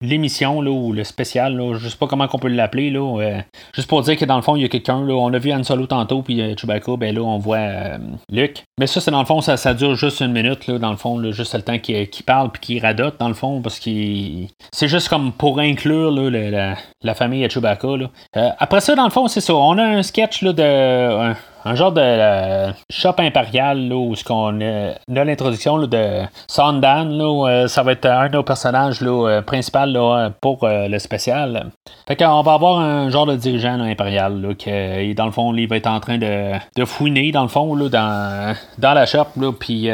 l'émission 0.01 0.61
là, 0.61 0.71
ou 0.71 0.93
le 0.93 1.03
spécial. 1.03 1.55
Là, 1.55 1.77
je 1.77 1.87
sais 1.87 1.97
pas 1.97 2.07
comment 2.07 2.27
on 2.31 2.39
peut 2.39 2.47
l'appeler, 2.57 2.89
là, 2.89 3.19
euh, 3.21 3.41
juste 3.73 3.87
pour 3.87 4.01
dire 4.01 4.17
que 4.17 4.25
dans 4.25 4.35
le 4.35 4.41
fond, 4.41 4.55
il 4.55 4.61
y 4.61 4.65
a 4.65 4.67
quelqu'un, 4.67 5.05
là, 5.05 5.13
on 5.13 5.33
a 5.33 5.37
vu 5.37 5.53
Han 5.53 5.63
Solo 5.63 5.87
tantôt, 5.87 6.21
puis 6.21 6.41
euh, 6.41 6.55
Chewbacca, 6.55 6.97
ben 6.97 7.15
là, 7.15 7.21
on 7.21 7.37
voit 7.37 7.57
euh, 7.57 7.97
Luke. 8.29 8.65
Mais 8.79 8.87
ça, 8.87 8.99
c'est 8.99 9.11
dans 9.11 9.19
le 9.19 9.25
fond, 9.25 9.41
ça, 9.41 9.55
ça 9.57 9.73
dure 9.73 9.95
juste 9.95 10.19
une 10.19 10.33
minute, 10.33 10.67
là, 10.67 10.77
dans 10.79 10.91
le 10.91 10.97
fond, 10.97 11.31
juste 11.31 11.55
le 11.55 11.61
temps 11.61 11.79
qu'il 11.79 12.07
parle, 12.25 12.51
puis 12.51 12.61
qu'il 12.61 12.81
radote, 12.81 13.19
dans 13.19 13.29
le 13.29 13.33
fond, 13.33 13.61
parce 13.61 13.79
qu'il. 13.79 14.49
C'est 14.73 14.87
juste 14.87 15.09
comme 15.09 15.31
pour 15.31 15.59
inclure 15.59 16.11
là, 16.11 16.75
la, 17.01 17.15
famille 17.15 17.45
à 17.45 17.49
Chewbacca. 17.49 17.97
Là. 17.97 18.55
après 18.59 18.81
ça, 18.81 18.95
dans 18.95 19.05
le 19.05 19.11
fond, 19.11 19.27
c'est 19.27 19.41
ça. 19.41 19.55
On 19.55 19.77
a 19.77 19.83
un 19.83 20.03
sketch 20.03 20.41
là, 20.41 20.53
de 20.53 21.33
genre 21.75 21.91
de 21.91 22.01
euh, 22.01 22.71
shop 22.89 23.15
impérial 23.19 23.87
là, 23.87 23.95
où 23.95 24.15
ce 24.15 24.23
qu'on 24.23 24.61
a, 24.61 24.93
l'introduction 25.07 25.77
de 25.79 26.21
Sandan. 26.47 27.05
Là, 27.05 27.67
ça 27.67 27.83
va 27.83 27.93
être 27.93 28.05
un 28.05 28.27
de 28.27 28.33
nos 28.33 28.43
personnages 28.43 29.01
là, 29.01 29.41
principal 29.41 30.31
pour 30.41 30.59
le 30.63 30.99
spécial. 30.99 31.71
Fait 32.07 32.15
qu'on 32.15 32.41
va 32.41 32.53
avoir 32.53 32.79
un 32.79 33.09
genre 33.09 33.25
de 33.25 33.35
dirigeant 33.35 33.79
impérial 33.81 34.41
là, 34.41 34.53
qui, 34.53 35.15
dans 35.15 35.25
le 35.25 35.31
fond, 35.31 35.53
il 35.53 35.67
va 35.67 35.77
être 35.77 35.87
en 35.87 35.99
train 35.99 36.17
de, 36.17 36.53
de 36.75 36.85
fouiner, 36.85 37.31
dans 37.31 37.43
le 37.43 37.47
fond, 37.47 37.75
là, 37.75 37.89
dans, 37.89 38.55
dans 38.77 38.93
la 38.93 39.05
shop, 39.05 39.27
puis 39.59 39.89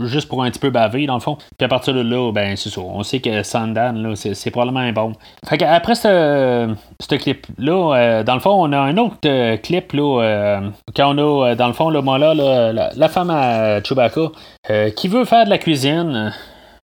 juste 0.00 0.28
pour 0.28 0.42
un 0.42 0.50
petit 0.50 0.60
peu 0.60 0.70
baver, 0.70 1.06
dans 1.06 1.14
le 1.14 1.20
fond. 1.20 1.36
Puis 1.58 1.64
à 1.64 1.68
partir 1.68 1.94
de 1.94 2.00
là, 2.00 2.32
ben 2.32 2.56
c'est 2.56 2.70
ça. 2.70 2.80
On 2.80 3.02
sait 3.02 3.20
que 3.20 3.42
Sandan, 3.42 4.14
c'est, 4.14 4.50
probablement 4.50 4.80
un 4.80 4.92
bon. 4.92 5.12
Fait 5.46 5.58
qu'après 5.58 5.94
ce, 5.94 6.74
ce 7.00 7.14
clip-là, 7.14 8.22
dans 8.24 8.34
le 8.34 8.40
fond, 8.40 8.50
on 8.50 8.72
a 8.72 8.78
un 8.78 8.96
autre 8.96 9.56
clip 9.56 9.92
là, 9.92 10.49
euh, 10.58 10.70
quand 10.94 11.14
on 11.14 11.18
a, 11.18 11.50
euh, 11.50 11.54
dans 11.54 11.66
le 11.66 11.72
fond, 11.72 11.90
le 11.90 12.00
là, 12.00 12.34
la, 12.34 12.90
la, 12.94 13.08
femme 13.08 13.30
à 13.30 13.82
Chewbacca, 13.82 14.32
euh, 14.70 14.90
qui 14.90 15.08
veut 15.08 15.24
faire 15.24 15.44
de 15.44 15.50
la 15.50 15.58
cuisine. 15.58 16.32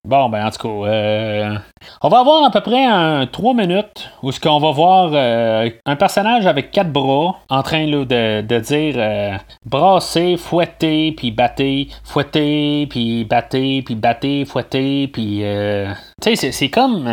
Bon, 0.04 0.30
ben 0.30 0.46
en 0.46 0.52
tout 0.52 0.84
cas, 0.84 1.62
on 2.02 2.10
va 2.10 2.20
avoir 2.20 2.46
à 2.46 2.52
peu 2.52 2.62
près 2.62 2.86
un 2.86 3.26
3 3.26 3.54
minutes 3.54 4.10
où 4.24 4.32
ce 4.32 4.40
qu'on 4.40 4.60
va 4.60 4.72
voir 4.72 5.12
euh, 5.14 5.70
un 5.86 5.96
personnage 5.96 6.46
avec 6.46 6.72
quatre 6.72 6.92
bras 6.92 7.36
en 7.50 7.64
train 7.64 7.88
de, 7.88 8.42
dire 8.60 8.96
euh, 8.98 9.32
brasser, 9.66 10.38
fouetter, 10.38 11.14
puis 11.14 11.32
battre, 11.32 11.64
fouetter, 12.04 12.88
puis 12.90 13.24
battre, 13.24 13.58
puis 13.84 13.96
battre, 13.96 14.28
fouetter, 14.46 15.08
puis... 15.08 15.40
Euh, 15.44 15.92
tu 16.22 16.36
sais, 16.36 16.52
c'est 16.52 16.70
comme... 16.70 17.10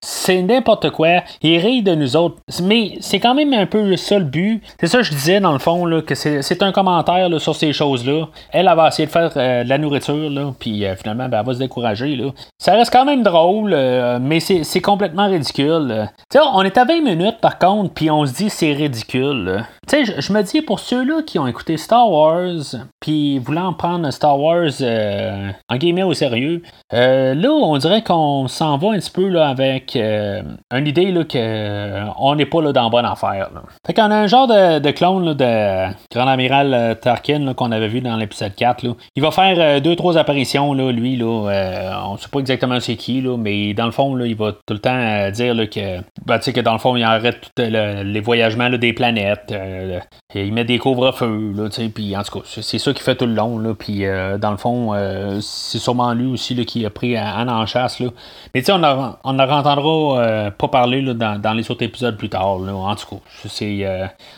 c'est 0.00 0.42
n'importe 0.42 0.90
quoi. 0.90 1.22
Il 1.42 1.58
rit 1.58 1.82
de 1.82 1.94
nous 1.94 2.16
autres. 2.16 2.36
Mais 2.62 2.92
c'est 3.00 3.18
quand 3.18 3.34
même 3.34 3.52
un 3.52 3.66
peu 3.66 3.96
ça 3.96 4.18
le 4.18 4.24
but. 4.24 4.62
C'est 4.78 4.86
ça 4.86 4.98
que 4.98 5.04
je 5.04 5.10
disais 5.10 5.40
dans 5.40 5.52
le 5.52 5.58
fond, 5.58 5.84
là, 5.84 6.00
que 6.00 6.14
c'est 6.14 6.62
un 6.62 6.72
commentaire 6.72 7.28
sur 7.40 7.56
ces 7.56 7.72
choses-là. 7.72 8.28
Elle, 8.52 8.68
elle 8.68 8.76
va 8.76 8.88
essayer 8.88 9.06
de 9.06 9.10
faire 9.10 9.30
de 9.30 9.68
la 9.68 9.78
nourriture, 9.78 10.30
là, 10.30 10.52
puis 10.58 10.84
finalement, 10.96 11.28
ben, 11.28 11.40
elle 11.40 11.46
va 11.46 11.54
se 11.54 11.58
décourager. 11.58 12.16
Là. 12.16 12.30
Ça 12.58 12.72
reste 12.72 12.92
quand 12.92 13.04
même 13.04 13.22
drôle. 13.22 13.74
Euh, 13.90 14.18
mais 14.20 14.40
c'est 14.40 14.80
complètement 14.80 15.28
ridicule. 15.28 16.08
on 16.34 16.62
est 16.62 16.78
à 16.78 16.84
20 16.84 17.02
minutes 17.02 17.40
par 17.40 17.58
contre, 17.58 17.92
puis 17.92 18.10
on 18.10 18.24
se 18.24 18.32
dit 18.32 18.50
c'est 18.50 18.72
ridicule. 18.72 19.64
Je 19.90 20.32
me 20.32 20.42
dis 20.42 20.62
pour 20.62 20.78
ceux-là 20.78 21.22
qui 21.22 21.38
ont 21.40 21.48
écouté 21.48 21.76
Star 21.76 22.08
Wars, 22.08 22.76
puis 23.00 23.38
voulant 23.38 23.72
prendre 23.72 24.08
Star 24.12 24.38
Wars 24.38 24.70
euh, 24.80 25.50
en 25.68 25.76
guillemets 25.76 26.04
au 26.04 26.14
sérieux, 26.14 26.62
euh, 26.92 27.34
là, 27.34 27.50
on 27.50 27.76
dirait 27.76 28.02
qu'on 28.02 28.46
s'en 28.46 28.78
va 28.78 28.90
un 28.90 28.98
petit 28.98 29.10
peu 29.10 29.28
là, 29.28 29.48
avec 29.48 29.96
une 29.96 30.86
idée 30.86 31.10
là, 31.10 31.24
qu'on 31.24 32.34
n'est 32.36 32.46
pas 32.46 32.62
là, 32.62 32.72
dans 32.72 32.88
bonne 32.88 33.04
affaire. 33.04 33.50
Fait 33.84 33.94
qu'on 33.94 34.10
a 34.10 34.16
un 34.16 34.26
genre 34.28 34.46
de, 34.46 34.90
clone 34.92 35.34
de 35.34 35.86
Grand 36.12 36.28
Amiral 36.28 36.98
Tarkin 37.00 37.54
qu'on 37.54 37.72
avait 37.72 37.88
vu 37.88 38.00
dans 38.00 38.16
l'épisode 38.16 38.54
4. 38.54 38.84
Il 39.16 39.22
va 39.22 39.30
faire 39.32 39.80
deux, 39.80 39.96
trois 39.96 40.16
apparitions, 40.16 40.72
là, 40.72 40.92
lui. 40.92 41.16
Là, 41.16 42.04
on 42.06 42.16
sait 42.16 42.28
pas 42.28 42.38
exactement 42.38 42.78
c'est 42.78 42.96
qui, 42.96 43.20
là, 43.20 43.36
mais 43.36 43.74
dans 43.80 43.86
le 43.86 43.92
fond, 43.92 44.14
là, 44.14 44.26
il 44.26 44.36
va 44.36 44.52
tout 44.52 44.74
le 44.74 44.78
temps 44.78 44.94
euh, 44.94 45.30
dire 45.30 45.54
que, 45.70 46.00
ben, 46.26 46.38
que 46.38 46.60
dans 46.60 46.74
le 46.74 46.78
fond, 46.78 46.96
il 46.96 47.02
arrête 47.02 47.40
tous 47.40 47.62
les 47.62 48.20
voyagements 48.20 48.68
des 48.68 48.92
planètes. 48.92 49.50
Euh, 49.52 50.00
il 50.34 50.52
met 50.52 50.64
des 50.64 50.78
couvre-feux. 50.78 51.54
Puis 51.94 52.14
en 52.14 52.22
tout 52.22 52.40
cas, 52.40 52.44
c'est 52.44 52.78
ça 52.78 52.92
qu'il 52.92 53.02
fait 53.02 53.16
tout 53.16 53.24
le 53.24 53.32
long. 53.32 53.74
Puis 53.74 54.04
euh, 54.04 54.36
dans 54.36 54.50
le 54.50 54.58
fond, 54.58 54.92
c'est 55.40 55.78
sûrement 55.78 56.12
lui 56.12 56.26
aussi 56.26 56.54
qui 56.66 56.84
a 56.84 56.90
pris 56.90 57.18
en 57.18 57.64
chasse. 57.64 58.00
Là. 58.00 58.08
Mais 58.54 58.70
on 58.70 58.84
en, 58.84 59.16
on 59.24 59.38
entendra 59.38 60.50
pas 60.50 60.68
parler 60.68 61.02
dans, 61.14 61.54
les 61.56 61.70
autres 61.70 61.82
épisodes 61.82 62.18
plus 62.18 62.28
tard. 62.28 62.58
En 62.58 62.94
tout 62.96 63.16
cas, 63.16 63.22
c'est. 63.48 63.86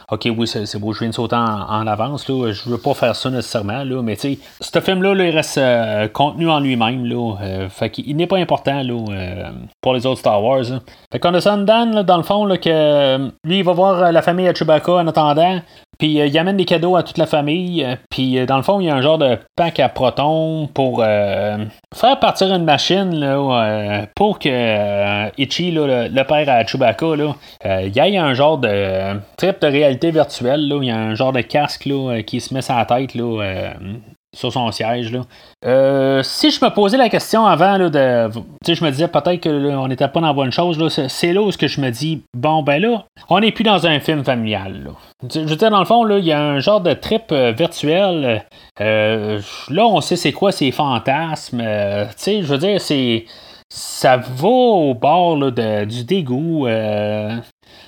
ok, 0.09 0.29
oui, 0.37 0.47
c'est 0.47 0.79
beau, 0.79 0.93
je 0.93 1.01
viens 1.01 1.09
de 1.09 1.15
sauter 1.15 1.37
en, 1.37 1.87
avance. 1.89 2.29
Là. 2.29 2.53
Je 2.53 2.71
veux 2.71 2.79
pas 2.79 2.95
faire 2.95 3.17
ça 3.17 3.29
nécessairement. 3.29 3.83
Là, 3.83 4.03
mais 4.03 4.15
tu 4.15 4.35
sais, 4.35 4.39
ce 4.61 4.81
film-là, 4.81 5.15
il 5.25 5.35
reste 5.35 5.61
contenu 6.13 6.49
en 6.49 6.61
lui-même. 6.61 7.11
Fait 7.71 7.91
qu'il 7.91 8.17
n'est 8.17 8.29
pas 8.29 8.39
important. 8.39 8.83
Là, 8.83 9.22
euh, 9.23 9.51
pour 9.81 9.95
les 9.95 10.07
autres 10.07 10.21
Star 10.21 10.43
Wars. 10.43 10.65
Fait 11.13 11.19
qu'on 11.19 11.35
a 11.35 11.41
Sundan, 11.41 12.03
dans 12.03 12.17
le 12.17 12.23
fond, 12.23 12.45
là, 12.45 12.57
que 12.57 13.31
lui, 13.45 13.59
il 13.59 13.65
va 13.65 13.73
voir 13.73 14.03
euh, 14.03 14.13
la 14.13 14.23
famille 14.23 14.49
à 14.49 14.55
Chewbacca 14.55 14.93
en 14.93 15.07
attendant. 15.07 15.61
Puis 15.99 16.21
euh, 16.21 16.27
il 16.27 16.39
amène 16.39 16.57
des 16.57 16.65
cadeaux 16.65 16.97
à 16.97 17.03
toute 17.03 17.19
la 17.19 17.27
famille. 17.27 17.87
Puis 18.11 18.45
dans 18.47 18.57
le 18.57 18.63
fond, 18.63 18.81
il 18.81 18.87
y 18.87 18.91
a 18.91 18.95
un 18.95 19.03
genre 19.03 19.19
de 19.19 19.39
pack 19.57 19.81
à 19.81 19.89
protons 19.89 20.69
pour 20.73 20.99
faire 21.03 22.19
partir 22.21 22.53
une 22.53 22.65
machine 22.65 23.15
là, 23.15 24.07
pour 24.17 24.39
que 24.39 25.31
Ichi, 25.41 25.71
le, 25.71 26.23
père 26.25 26.49
à 26.49 26.65
Chewbacca, 26.67 27.07
il 27.65 27.95
y 27.95 27.99
ait 27.99 28.17
un 28.17 28.35
genre 28.35 28.59
de 28.59 29.21
trip 29.37 29.61
de 29.61 29.67
réalité 29.67 30.11
virtuelle. 30.11 30.73
Il 30.81 30.85
y 30.85 30.91
a 30.91 30.99
un 30.99 31.15
genre 31.15 31.33
de 31.33 31.43
casque 31.43 31.89
qui 32.27 32.41
se 32.41 32.55
met 32.55 32.63
sur 32.63 32.75
la 32.75 32.85
tête 32.85 33.15
là, 33.15 33.75
sur 34.35 34.53
son 34.53 34.71
siège. 34.73 35.13
Là. 35.13 35.21
Euh, 35.65 36.23
si 36.23 36.51
je 36.51 36.65
me 36.65 36.71
posais 36.71 36.97
la 36.97 37.09
question 37.09 37.45
avant, 37.47 37.77
là, 37.77 37.91
de, 37.91 38.31
je 38.67 38.85
me 38.85 38.91
disais 38.91 39.09
peut-être 39.09 39.43
qu'on 39.43 39.89
n'était 39.89 40.09
pas 40.09 40.21
dans 40.21 40.29
la 40.29 40.33
bonne 40.33 40.53
chose, 40.53 40.79
là, 40.79 40.89
c'est 40.89 41.33
là 41.33 41.43
où 41.43 41.51
que 41.51 41.69
je 41.69 41.81
me 41.81 41.91
dis, 41.91 42.23
bon, 42.35 42.63
ben 42.63 42.81
là, 42.81 43.05
on 43.29 43.41
n'est 43.41 43.53
plus 43.53 43.65
dans 43.65 43.87
un 43.87 44.01
film 44.01 44.25
familial. 44.25 44.85
Là. 44.85 44.91
Je 45.33 45.41
veux 45.41 45.57
dire, 45.57 45.71
dans 45.71 45.81
le 45.81 45.85
fond, 45.85 46.09
il 46.09 46.25
y 46.25 46.33
a 46.33 46.41
un 46.41 46.61
genre 46.61 46.81
de 46.81 46.95
trip 46.95 47.25
euh, 47.31 47.53
virtuel. 47.53 48.45
Euh, 48.81 49.41
là, 49.69 49.87
on 49.87 50.01
sait 50.01 50.17
c'est 50.17 50.33
quoi 50.33 50.51
ces 50.51 50.71
fantasmes. 50.73 51.63
je 51.63 52.47
veux 52.47 52.59
dire, 52.59 52.81
c'est 52.81 53.27
ça 53.69 54.17
va 54.17 54.49
au 54.49 54.95
bord 54.95 55.37
de, 55.37 55.85
du 55.85 56.05
dégoût. 56.05 56.67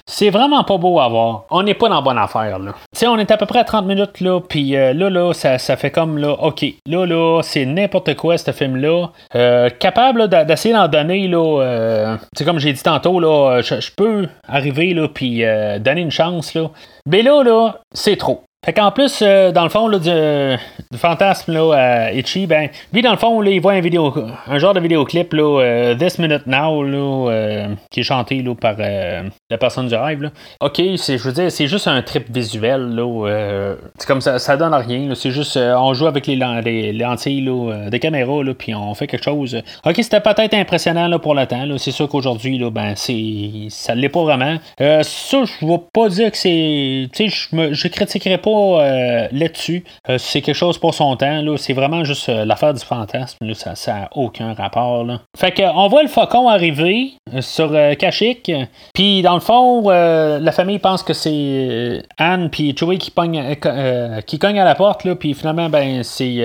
C'est 0.06 0.28
vraiment 0.28 0.64
pas 0.64 0.76
beau 0.76 1.00
à 1.00 1.08
voir. 1.08 1.44
On 1.50 1.62
n'est 1.62 1.74
pas 1.74 1.88
dans 1.88 1.96
la 1.96 2.00
bonne 2.02 2.18
affaire, 2.18 2.58
là. 2.58 2.72
Tu 2.92 3.00
sais, 3.00 3.06
on 3.06 3.16
est 3.16 3.30
à 3.30 3.38
peu 3.38 3.46
près 3.46 3.60
à 3.60 3.64
30 3.64 3.86
minutes, 3.86 4.20
là, 4.20 4.40
puis 4.40 4.76
euh, 4.76 4.92
là, 4.92 5.08
là, 5.08 5.32
ça, 5.32 5.56
ça, 5.58 5.76
fait 5.76 5.90
comme, 5.90 6.18
là, 6.18 6.32
OK, 6.32 6.64
là, 6.86 7.06
là, 7.06 7.40
c'est 7.42 7.64
n'importe 7.64 8.14
quoi, 8.14 8.36
ce 8.36 8.50
film-là. 8.50 9.08
Euh, 9.34 9.70
capable 9.70 10.28
d'essayer 10.28 10.74
d'en 10.74 10.88
donner, 10.88 11.26
là, 11.26 11.60
euh, 11.62 12.16
tu 12.16 12.38
sais, 12.38 12.44
comme 12.44 12.58
j'ai 12.58 12.74
dit 12.74 12.82
tantôt, 12.82 13.18
là, 13.18 13.62
je 13.62 13.90
peux 13.96 14.28
arriver, 14.46 14.92
là, 14.92 15.08
puis 15.08 15.42
donner 15.80 16.02
une 16.02 16.10
chance, 16.10 16.52
là. 16.54 16.70
Mais 17.06 17.22
là, 17.22 17.42
là, 17.42 17.80
c'est 17.92 18.16
trop. 18.16 18.42
Fait 18.64 18.72
qu'en 18.72 18.90
plus, 18.90 19.20
euh, 19.20 19.52
dans 19.52 19.64
le 19.64 19.68
fond, 19.68 19.88
là, 19.88 19.98
du, 19.98 20.98
fantasme 20.98 21.52
là, 21.52 22.10
Itchy, 22.12 22.46
ben, 22.46 22.70
lui, 22.94 23.02
dans 23.02 23.10
le 23.10 23.18
fond, 23.18 23.42
il 23.42 23.60
voit 23.60 23.74
un, 23.74 23.80
vidéo, 23.80 24.14
un 24.46 24.58
genre 24.58 24.72
de 24.72 24.80
vidéoclip, 24.80 25.34
là, 25.34 25.60
euh, 25.60 25.94
This 25.94 26.18
Minute 26.18 26.46
Now, 26.46 26.82
là, 26.82 27.30
euh, 27.30 27.68
qui 27.90 28.00
est 28.00 28.04
chanté 28.04 28.40
là, 28.40 28.54
par 28.54 28.76
la 28.78 29.58
personne 29.58 29.88
du 29.88 29.94
rêve. 29.94 30.22
Là. 30.22 30.30
Ok, 30.60 30.78
je 30.78 31.22
veux 31.22 31.32
dire, 31.32 31.52
c'est 31.52 31.66
juste 31.66 31.88
un 31.88 32.00
trip 32.00 32.34
visuel. 32.34 32.94
Là, 32.94 33.74
c'est 33.98 34.06
comme 34.06 34.22
ça, 34.22 34.38
ça 34.38 34.56
donne 34.56 34.72
rien. 34.72 35.14
c'est 35.14 35.30
juste, 35.30 35.58
on 35.58 35.92
joue 35.92 36.06
avec 36.06 36.26
les, 36.26 36.36
les 36.36 36.92
lentilles 36.94 37.42
là, 37.42 37.90
des 37.90 38.00
caméras, 38.00 38.42
là, 38.42 38.54
puis 38.54 38.74
on 38.74 38.94
fait 38.94 39.06
quelque 39.06 39.24
chose. 39.24 39.60
Ok, 39.84 39.96
c'était 39.98 40.20
peut-être 40.20 40.54
impressionnant 40.54 41.08
là, 41.08 41.18
pour 41.18 41.34
le 41.34 41.44
temps. 41.46 41.66
Là. 41.66 41.76
C'est 41.76 41.90
sûr 41.90 42.08
qu'aujourd'hui, 42.08 42.56
là, 42.56 42.70
ben, 42.70 42.94
c'est, 42.96 43.66
ça 43.68 43.94
l'est 43.94 44.08
pas 44.08 44.22
vraiment. 44.22 44.56
ça, 44.78 45.02
je 45.44 45.66
ne 45.66 45.70
vais 45.70 45.80
pas 45.92 46.08
dire 46.08 46.30
que 46.30 46.38
c'est. 46.38 47.08
Tu 47.12 47.28
sais, 47.28 47.48
je, 47.52 47.74
je 47.74 47.88
critiquerai 47.88 48.38
pas 48.38 48.53
euh, 48.54 49.28
là-dessus. 49.32 49.84
Euh, 50.08 50.18
c'est 50.18 50.40
quelque 50.40 50.54
chose 50.54 50.78
pour 50.78 50.94
son 50.94 51.16
temps. 51.16 51.42
Là. 51.42 51.56
C'est 51.56 51.72
vraiment 51.72 52.04
juste 52.04 52.28
euh, 52.28 52.44
l'affaire 52.44 52.74
du 52.74 52.84
fantasme. 52.84 53.52
Ça 53.54 53.92
n'a 53.92 54.08
aucun 54.14 54.54
rapport. 54.54 55.04
Là. 55.04 55.20
Fait 55.36 55.52
qu'on 55.52 55.88
voit 55.88 56.02
le 56.02 56.08
faucon 56.08 56.48
arriver 56.48 57.12
sur 57.40 57.72
Kashyyyk. 57.98 58.52
Puis 58.94 59.22
dans 59.22 59.34
le 59.34 59.40
fond, 59.40 59.88
la 59.88 60.52
famille 60.52 60.78
pense 60.78 61.02
que 61.02 61.12
c'est 61.12 62.02
Anne 62.18 62.50
puis 62.50 62.76
Chewie 62.78 62.98
qui, 62.98 63.10
qui 63.10 64.38
cogne 64.38 64.60
à 64.60 64.64
la 64.64 64.74
porte. 64.74 65.06
Puis 65.14 65.34
finalement, 65.34 65.68
ben, 65.68 66.02
c'est 66.02 66.44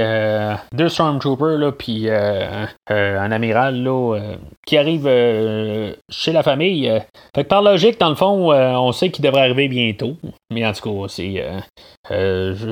deux 0.73 0.89
Stormtroopers 0.89 1.57
là, 1.57 1.71
puis 1.71 2.09
un 2.09 3.31
amiral 3.31 3.83
là, 3.83 4.17
qui 4.65 4.77
arrive 4.77 5.07
chez 6.09 6.31
la 6.31 6.43
famille. 6.43 6.91
Fait 7.35 7.43
que 7.43 7.49
par 7.49 7.61
logique, 7.61 7.99
dans 7.99 8.09
le 8.09 8.15
fond, 8.15 8.51
on 8.51 8.91
sait 8.91 9.09
qu'il 9.09 9.23
devrait 9.23 9.41
arriver 9.41 9.67
bientôt. 9.67 10.15
Mais 10.51 10.65
en 10.65 10.73
tout 10.73 10.81
cas, 10.81 11.07
c'est 11.07 11.43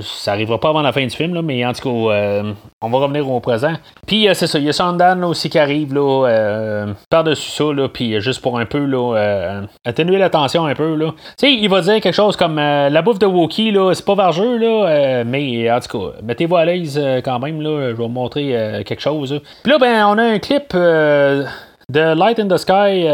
ça 0.01 0.31
arrivera 0.31 0.59
pas 0.59 0.69
avant 0.69 0.81
la 0.81 0.91
fin 0.91 1.03
du 1.03 1.15
film, 1.15 1.33
là, 1.33 1.41
mais 1.41 1.65
en 1.65 1.73
tout 1.73 1.83
cas, 1.83 2.13
euh, 2.13 2.53
on 2.81 2.89
va 2.89 2.97
revenir 2.97 3.29
au 3.29 3.39
présent. 3.39 3.73
Puis 4.05 4.27
euh, 4.27 4.33
c'est 4.33 4.47
ça, 4.47 4.57
il 4.57 4.65
y 4.65 4.69
a 4.69 4.73
Sandan 4.73 5.23
aussi 5.23 5.49
qui 5.49 5.59
arrive 5.59 5.93
là, 5.93 6.87
par-dessus 7.09 7.51
ça, 7.51 7.65
là, 7.65 7.87
puis 7.87 8.19
juste 8.19 8.41
pour 8.41 8.57
un 8.59 8.65
peu 8.65 8.83
là, 8.85 9.61
atténuer 9.85 10.17
la 10.17 10.29
tension 10.29 10.65
un 10.65 10.75
peu. 10.75 10.95
Là. 10.95 11.11
Tu 11.37 11.47
sais, 11.47 11.53
il 11.53 11.69
va 11.69 11.81
dire 11.81 12.01
quelque 12.01 12.15
chose 12.15 12.35
comme 12.35 12.57
la 12.57 13.01
bouffe 13.01 13.19
de 13.19 13.25
Wookie, 13.25 13.71
là, 13.71 13.93
c'est 13.93 14.05
pas 14.05 14.15
vargeux, 14.15 14.57
là, 14.57 15.23
mais 15.23 15.71
en 15.71 15.79
tout 15.79 15.99
cas, 15.99 16.17
mettez-vous 16.23 16.55
à 16.55 16.65
l'aise 16.65 16.99
quand 17.23 17.39
même, 17.39 17.61
là, 17.61 17.89
je 17.89 17.95
vais 17.95 18.03
vous 18.03 18.07
montrer 18.07 18.83
quelque 18.85 19.01
chose. 19.01 19.39
Puis 19.63 19.71
là, 19.71 19.77
ben, 19.77 20.05
on 20.07 20.17
a 20.17 20.23
un 20.23 20.39
clip 20.39 20.73
The 21.89 22.15
Light 22.17 22.37
in 22.37 22.49
the 22.49 22.57
Sky 22.57 23.07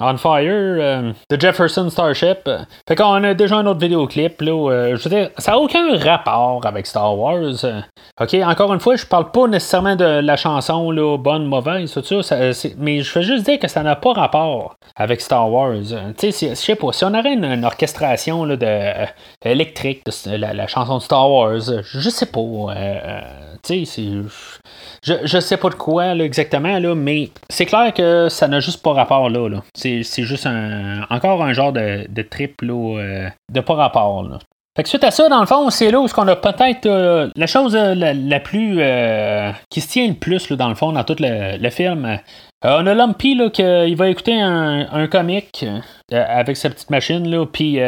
on 0.00 0.16
Fire, 0.16 1.14
The 1.28 1.40
Jefferson 1.40 1.90
Starship. 1.90 2.50
Fait 2.88 2.96
qu'on 2.96 3.22
a 3.22 3.34
déjà 3.34 3.58
un 3.58 3.66
autre 3.66 3.78
vidéoclip, 3.78 4.40
là. 4.40 4.96
je 4.96 5.08
veux 5.08 5.10
dire, 5.10 5.30
ça 5.38 5.52
n'a 5.52 5.58
aucun 5.58 5.96
rapport 5.96 6.66
avec 6.66 6.88
Star 6.88 7.16
Wars. 7.16 7.64
ok, 8.20 8.34
encore 8.42 8.74
une 8.74 8.80
fois, 8.80 8.96
je 8.96 9.06
parle 9.06 9.30
pas 9.30 9.46
nécessairement 9.46 9.94
de 9.94 10.04
la 10.04 10.34
chanson, 10.34 10.90
là, 10.90 11.18
bonne, 11.18 11.46
mauvaise, 11.46 11.92
tout 11.92 12.22
ça, 12.22 12.36
mais 12.78 13.02
je 13.02 13.16
veux 13.16 13.24
juste 13.24 13.44
dire 13.44 13.60
que 13.60 13.68
ça 13.68 13.84
n'a 13.84 13.94
pas 13.94 14.12
rapport 14.12 14.74
avec 14.96 15.20
Star 15.20 15.48
Wars. 15.48 15.76
Tu 16.18 16.32
sais, 16.32 16.48
je 16.50 16.54
sais 16.56 16.74
pas, 16.74 16.90
si 16.90 17.04
on 17.04 17.14
aurait 17.14 17.34
une, 17.34 17.64
orchestration 17.64 18.44
là, 18.44 18.56
de, 18.56 19.48
électrique 19.48 20.02
de 20.04 20.34
la, 20.34 20.66
chanson 20.66 20.98
de 20.98 21.02
Star 21.02 21.30
Wars, 21.30 21.60
je 21.60 22.10
sais 22.10 22.26
pas. 22.26 22.40
tu 23.62 23.86
sais, 23.86 24.02
je, 25.04 25.14
je 25.22 25.38
sais 25.38 25.56
pas 25.56 25.68
de 25.68 25.74
quoi 25.76 26.16
exactement, 26.16 26.76
là, 26.80 26.96
mais 26.96 27.30
c'est 27.48 27.66
clair 27.66 27.94
que 27.94 27.99
ça 28.28 28.48
n'a 28.48 28.60
juste 28.60 28.82
pas 28.82 28.92
rapport 28.92 29.28
là. 29.30 29.62
C'est, 29.74 30.02
juste 30.02 30.46
encore 31.10 31.42
un 31.42 31.52
genre 31.52 31.72
de, 31.72 32.06
de 32.08 32.22
trip 32.22 32.62
euh, 32.62 33.28
de 33.52 33.60
pas 33.60 33.74
rapport. 33.74 34.26
Fait 34.76 34.84
que 34.84 34.88
suite 34.88 35.04
à 35.04 35.10
ça, 35.10 35.28
dans 35.28 35.40
le 35.40 35.46
fond, 35.46 35.68
c'est 35.70 35.90
là 35.90 36.00
où 36.00 36.06
on 36.16 36.28
a 36.28 36.36
peut-être 36.36 36.86
euh, 36.86 37.28
la 37.34 37.46
chose 37.46 37.74
euh, 37.74 37.94
la, 37.94 38.40
plus 38.40 38.80
qui 39.68 39.80
se 39.80 39.88
tient 39.88 40.08
le 40.08 40.14
plus 40.14 40.52
dans 40.52 40.68
le 40.68 40.74
fond 40.74 40.92
dans 40.92 41.04
tout 41.04 41.16
le, 41.18 41.70
film. 41.70 42.18
on 42.62 42.86
a 42.86 42.94
Lumpy 42.94 43.34
là, 43.34 43.50
qui 43.50 43.94
va 43.94 44.08
écouter 44.08 44.40
un, 44.40 44.86
un 44.92 45.06
comic 45.06 45.66
avec 46.12 46.56
sa 46.56 46.70
petite 46.70 46.90
machine, 46.90 47.28
là, 47.28 47.46
puis 47.46 47.78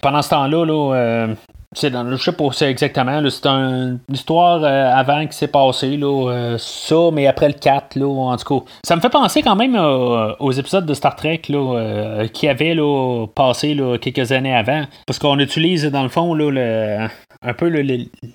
pendant 0.00 0.22
ce 0.22 0.30
temps-là, 0.30 0.64
là, 0.64 1.34
c'est 1.72 1.90
dans, 1.90 2.10
je 2.10 2.16
sais 2.16 2.32
pas 2.32 2.48
c'est 2.52 2.68
exactement. 2.68 3.22
C'est 3.30 3.46
une 3.46 4.00
histoire 4.12 4.64
euh, 4.64 4.92
avant 4.92 5.24
qui 5.26 5.36
s'est 5.36 5.48
passé, 5.48 5.96
là, 5.96 6.30
euh, 6.30 6.58
ça, 6.58 7.10
mais 7.12 7.28
après 7.28 7.46
le 7.46 7.54
4, 7.54 7.94
là, 7.94 8.06
en 8.06 8.36
tout 8.36 8.60
cas. 8.60 8.70
Ça 8.84 8.96
me 8.96 9.00
fait 9.00 9.08
penser 9.08 9.42
quand 9.42 9.54
même 9.54 9.76
euh, 9.76 10.34
aux 10.40 10.50
épisodes 10.50 10.84
de 10.84 10.94
Star 10.94 11.14
Trek 11.14 11.42
là, 11.48 12.26
qui 12.32 12.48
avaient 12.48 12.74
là, 12.74 13.26
passé 13.34 13.74
là, 13.74 13.98
quelques 13.98 14.32
années 14.32 14.54
avant. 14.54 14.84
Parce 15.06 15.20
qu'on 15.20 15.38
utilise, 15.38 15.84
dans 15.84 16.02
le 16.02 16.08
fond, 16.08 16.34
là, 16.34 16.50
le, 16.50 17.08
un 17.42 17.54
peu 17.54 17.72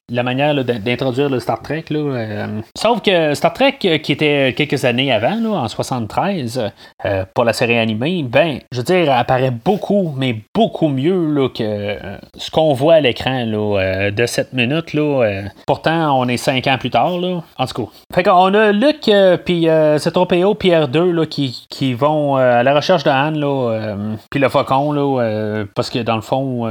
la 0.09 0.23
manière 0.23 0.55
d'introduire 0.65 1.29
le 1.29 1.39
Star 1.39 1.61
Trek. 1.61 1.85
Là, 1.91 1.99
euh, 1.99 2.61
sauf 2.75 3.03
que 3.03 3.35
Star 3.35 3.53
Trek, 3.53 3.77
euh, 3.85 3.97
qui 3.99 4.11
était 4.11 4.53
quelques 4.57 4.83
années 4.83 5.11
avant, 5.11 5.35
là, 5.35 5.49
en 5.59 5.67
73, 5.67 6.71
euh, 7.05 7.25
pour 7.35 7.43
la 7.43 7.53
série 7.53 7.77
animée, 7.77 8.23
ben, 8.23 8.59
je 8.71 8.79
veux 8.79 8.83
dire, 8.83 9.11
apparaît 9.11 9.51
beaucoup, 9.51 10.11
mais 10.17 10.41
beaucoup 10.55 10.87
mieux 10.87 11.31
là, 11.31 11.49
que 11.49 11.97
ce 12.35 12.49
qu'on 12.49 12.73
voit 12.73 12.95
à 12.95 12.99
l'écran 13.01 13.45
de 13.45 14.25
7 14.25 14.53
minutes. 14.53 14.93
Là, 14.93 15.43
pourtant, 15.67 16.19
on 16.19 16.27
est 16.27 16.37
5 16.37 16.65
ans 16.65 16.77
plus 16.79 16.89
tard. 16.89 17.19
Là. 17.19 17.43
En 17.59 17.67
tout 17.67 17.85
cas. 17.85 17.91
Fait 18.13 18.23
qu'on 18.23 18.53
a 18.55 18.71
Luc 18.71 19.11
puis 19.45 19.65
C3PO 19.65 20.55
Pierre 20.55 20.87
2 20.87 21.11
là, 21.11 21.25
qui, 21.27 21.67
qui 21.69 21.93
vont 21.93 22.37
à 22.37 22.63
la 22.63 22.73
recherche 22.73 23.03
de 23.03 23.09
Anne, 23.09 24.17
puis 24.31 24.39
le 24.39 24.49
faucon, 24.49 24.91
là, 24.91 25.63
parce 25.75 25.91
que 25.91 25.99
dans 25.99 26.15
le 26.15 26.21
fond, 26.21 26.67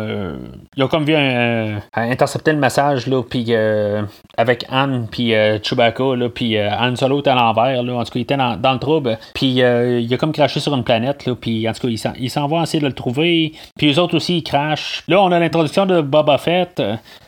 ils 0.77 0.83
ont 0.83 0.89
comme 0.89 1.05
vu 1.05 1.15
un, 1.15 1.79
un 1.95 2.17
interceptait 2.25 2.53
le 2.53 2.59
message, 2.59 3.07
là, 3.07 3.23
puis 3.23 3.47
euh, 3.51 4.03
avec 4.37 4.65
Anne, 4.71 5.07
puis 5.11 5.35
euh, 5.35 5.59
Chewbacca, 5.63 6.17
là, 6.17 6.29
puis 6.29 6.57
euh, 6.57 6.71
Han 6.71 6.97
Solo 6.97 7.21
était 7.21 7.31
à 7.31 7.35
l'envers, 7.35 7.83
là, 7.83 7.95
en 7.95 8.05
tout 8.05 8.13
cas, 8.13 8.19
il 8.19 8.23
était 8.23 8.37
dans, 8.37 8.73
le 8.73 8.79
trouble, 8.79 9.19
puis 9.35 9.47
il 9.47 10.15
a 10.15 10.17
comme 10.17 10.33
craché 10.33 10.61
sur 10.61 10.75
une 10.75 10.85
planète, 10.85 11.27
là, 11.27 11.35
puis 11.35 11.69
en 11.69 11.73
tout 11.73 11.87
cas, 11.87 12.13
il 12.19 12.31
s'en 12.31 12.47
va 12.49 12.63
essayer 12.63 12.81
de 12.81 12.87
le 12.87 12.95
trouver, 12.95 13.53
puis 13.77 13.93
eux 13.93 13.99
autres 13.99 14.17
aussi, 14.17 14.39
ils 14.39 14.43
crachent. 14.43 15.05
Là, 15.07 15.21
on 15.21 15.31
a 15.33 15.39
l'introduction 15.39 15.87
de 15.87 16.01
Boba 16.01 16.39
Fett, 16.39 16.83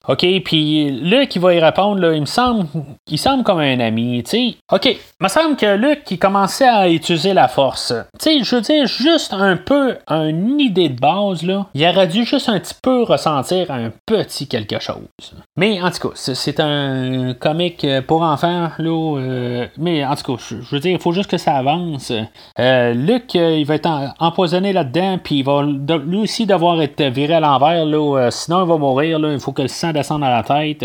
OK, 0.09 0.25
puis 0.45 0.91
Luke, 0.91 1.35
il 1.35 1.43
va 1.43 1.55
y 1.55 1.61
répondre, 1.61 2.13
il 2.13 2.21
me 2.21 2.27
semble, 2.27 2.67
il 3.09 3.19
semble 3.19 3.43
comme 3.43 3.59
un 3.59 3.81
ami, 3.81 4.23
tu 4.23 4.31
sais. 4.31 4.57
OK, 4.71 4.85
il 4.87 4.99
me 5.21 5.29
semble 5.29 5.57
que 5.57 5.77
Luke, 5.77 6.03
il 6.11 6.19
commençait 6.19 6.69
à 6.69 6.89
utiliser 6.89 7.35
la 7.35 7.49
force. 7.49 7.93
Tu 8.21 8.39
sais, 8.39 8.45
je 8.45 8.57
veux 8.57 8.63
dire, 8.63 8.87
juste 8.87 9.33
un 9.33 9.57
peu, 9.57 9.97
une 10.09 10.61
idée 10.61 10.89
de 10.89 11.01
base, 11.01 11.43
là, 11.43 11.67
il 11.75 11.85
aurait 11.87 12.07
dû 12.07 12.25
juste 12.25 12.49
un 12.49 12.61
petit 12.61 12.75
peu 12.81 13.03
ressentir 13.03 13.71
un 13.71 13.91
petit 14.07 14.47
quelque 14.47 14.79
chose. 14.79 15.35
Mais 15.57 15.81
en 15.83 15.91
tout 15.91 16.09
cas, 16.09 16.15
c'est 16.15 16.61
un 16.61 17.35
comique 17.35 17.87
pour 18.07 18.23
enfants, 18.23 18.71
là, 18.79 19.19
euh, 19.19 19.67
mais 19.79 20.05
en 20.05 20.15
tout 20.15 20.37
cas, 20.37 20.43
je 20.49 20.75
veux 20.75 20.81
dire, 20.81 20.93
il 20.93 21.01
faut 21.01 21.13
juste 21.13 21.31
que 21.31 21.39
ça 21.39 21.57
avance. 21.57 22.13
Euh, 22.59 22.95
Luke, 22.95 23.35
il 23.35 23.65
va 23.65 23.75
être 23.75 23.89
empoisonné 24.19 24.73
là-dedans, 24.73 25.19
puis 25.23 25.39
il 25.39 25.45
va 25.45 25.63
lui 25.63 26.19
aussi 26.19 26.47
devoir 26.47 26.81
être 26.81 27.03
viré 27.05 27.35
à 27.35 27.41
l'envers, 27.41 27.85
là, 27.85 28.19
euh, 28.19 28.31
sinon 28.31 28.65
il 28.65 28.69
va 28.69 28.77
mourir, 28.77 29.19
là, 29.19 29.33
il 29.33 29.41
faut 29.41 29.53
que 29.53 29.63
le 29.63 29.69
sang 29.69 29.93
descendre 29.97 30.27
à 30.27 30.31
la 30.31 30.43
tête. 30.43 30.85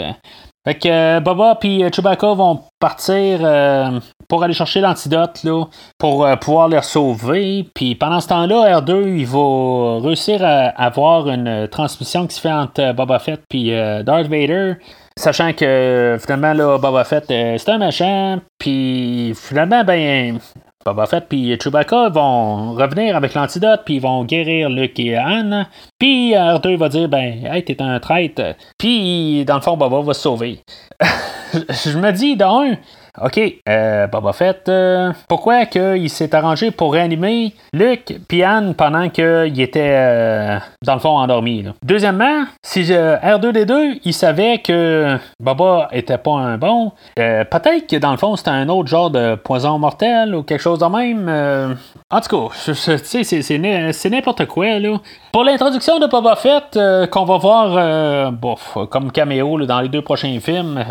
Fait 0.64 0.76
que 0.76 0.88
euh, 0.88 1.20
Boba 1.20 1.58
et 1.64 1.92
Chewbacca 1.92 2.34
vont 2.36 2.60
partir 2.80 3.40
euh, 3.42 4.00
pour 4.28 4.44
aller 4.44 4.54
chercher 4.54 4.80
l'antidote 4.80 5.44
là, 5.44 5.66
pour 5.98 6.24
euh, 6.24 6.36
pouvoir 6.36 6.68
les 6.68 6.84
sauver. 6.84 7.68
Puis 7.74 7.96
pendant 7.96 8.20
ce 8.20 8.28
temps-là, 8.28 8.80
R2 8.80 9.18
il 9.18 9.26
va 9.26 10.08
réussir 10.08 10.44
à 10.44 10.68
avoir 10.70 11.30
une 11.30 11.68
transmission 11.68 12.28
qui 12.28 12.36
se 12.36 12.42
fait 12.42 12.52
entre 12.52 12.94
Boba 12.94 13.18
Fett 13.18 13.42
et 13.56 14.04
Darth 14.04 14.28
Vader. 14.28 14.76
Sachant 15.18 15.52
que 15.54 16.18
finalement 16.22 16.54
là, 16.54 16.78
Boba 16.78 17.06
Fett 17.06 17.26
c'est 17.28 17.70
un 17.70 17.80
machin, 17.80 18.40
puis 18.60 19.34
finalement 19.36 19.84
ben 19.84 20.40
Boba 20.86 21.06
Fett 21.06 21.26
puis 21.30 21.58
Chewbacca 21.62 22.10
vont 22.10 22.74
revenir 22.74 23.16
avec 23.16 23.34
l'antidote, 23.34 23.82
puis 23.86 23.96
ils 23.96 24.02
vont 24.02 24.24
guérir 24.26 24.70
Luke 24.70 25.00
et 25.00 25.16
Anne. 25.16 25.68
Puis 26.00 26.34
R2 26.34 26.78
va 26.78 26.90
dire 26.90 27.08
ben, 27.08 27.46
hey, 27.46 27.64
t'es 27.64 27.82
un 27.82 28.00
traître. 28.00 28.56
Puis 28.78 29.46
dans 29.46 29.56
le 29.56 29.62
fond, 29.62 29.78
Boba 29.78 30.02
va 30.02 30.14
se 30.14 30.22
sauver. 30.22 30.60
je 31.54 31.98
me 31.98 32.12
dis, 32.12 32.36
d'un, 32.36 32.78
OK, 33.20 33.42
euh, 33.68 34.08
Boba 34.08 34.32
Fett, 34.32 34.70
euh, 34.70 35.12
pourquoi 35.28 35.66
qu'il 35.66 36.10
s'est 36.10 36.34
arrangé 36.34 36.72
pour 36.72 36.94
réanimer 36.94 37.54
Luke 37.74 38.14
et 38.32 38.44
Anne 38.44 38.74
pendant 38.74 39.10
qu'il 39.10 39.60
était, 39.60 39.96
euh, 39.98 40.58
dans 40.82 40.94
le 40.94 41.00
fond, 41.02 41.18
endormi? 41.18 41.66
Deuxièmement, 41.84 42.46
si 42.64 42.84
R2D2, 42.84 44.00
il 44.06 44.14
savait 44.14 44.60
que 44.60 45.18
Boba 45.42 45.90
était 45.92 46.18
pas 46.18 46.32
un 46.32 46.58
bon, 46.58 46.94
peut-être 47.16 47.88
que 47.88 47.98
dans 47.98 48.12
le 48.12 48.18
fond, 48.18 48.38
c'était 48.38 48.52
un 48.52 48.70
autre 48.70 48.88
genre 48.88 49.10
de 49.10 49.36
poison 49.36 49.78
mortel 49.78 50.34
ou 50.34 50.44
quelque 50.44 50.62
chose 50.62 50.80
de 50.80 50.86
même. 50.86 51.78
en 52.10 52.22
tout 52.22 52.50
cas, 52.50 52.56
c'est 52.64 54.10
n'importe 54.10 54.46
quoi. 54.46 54.80
Là. 54.80 54.98
Pour 55.34 55.44
l'introduction 55.44 56.00
de 56.00 56.08
Boba 56.08 56.38
Fett, 56.38 56.80
qu'on 57.10 57.26
va 57.26 57.38
voir 57.38 58.32
bof, 58.32 58.78
comme 58.90 59.12
caméo 59.12 59.66
dans 59.66 59.82
les 59.82 59.90
deux 59.90 60.02
prochains 60.02 60.40
films, 60.40 60.82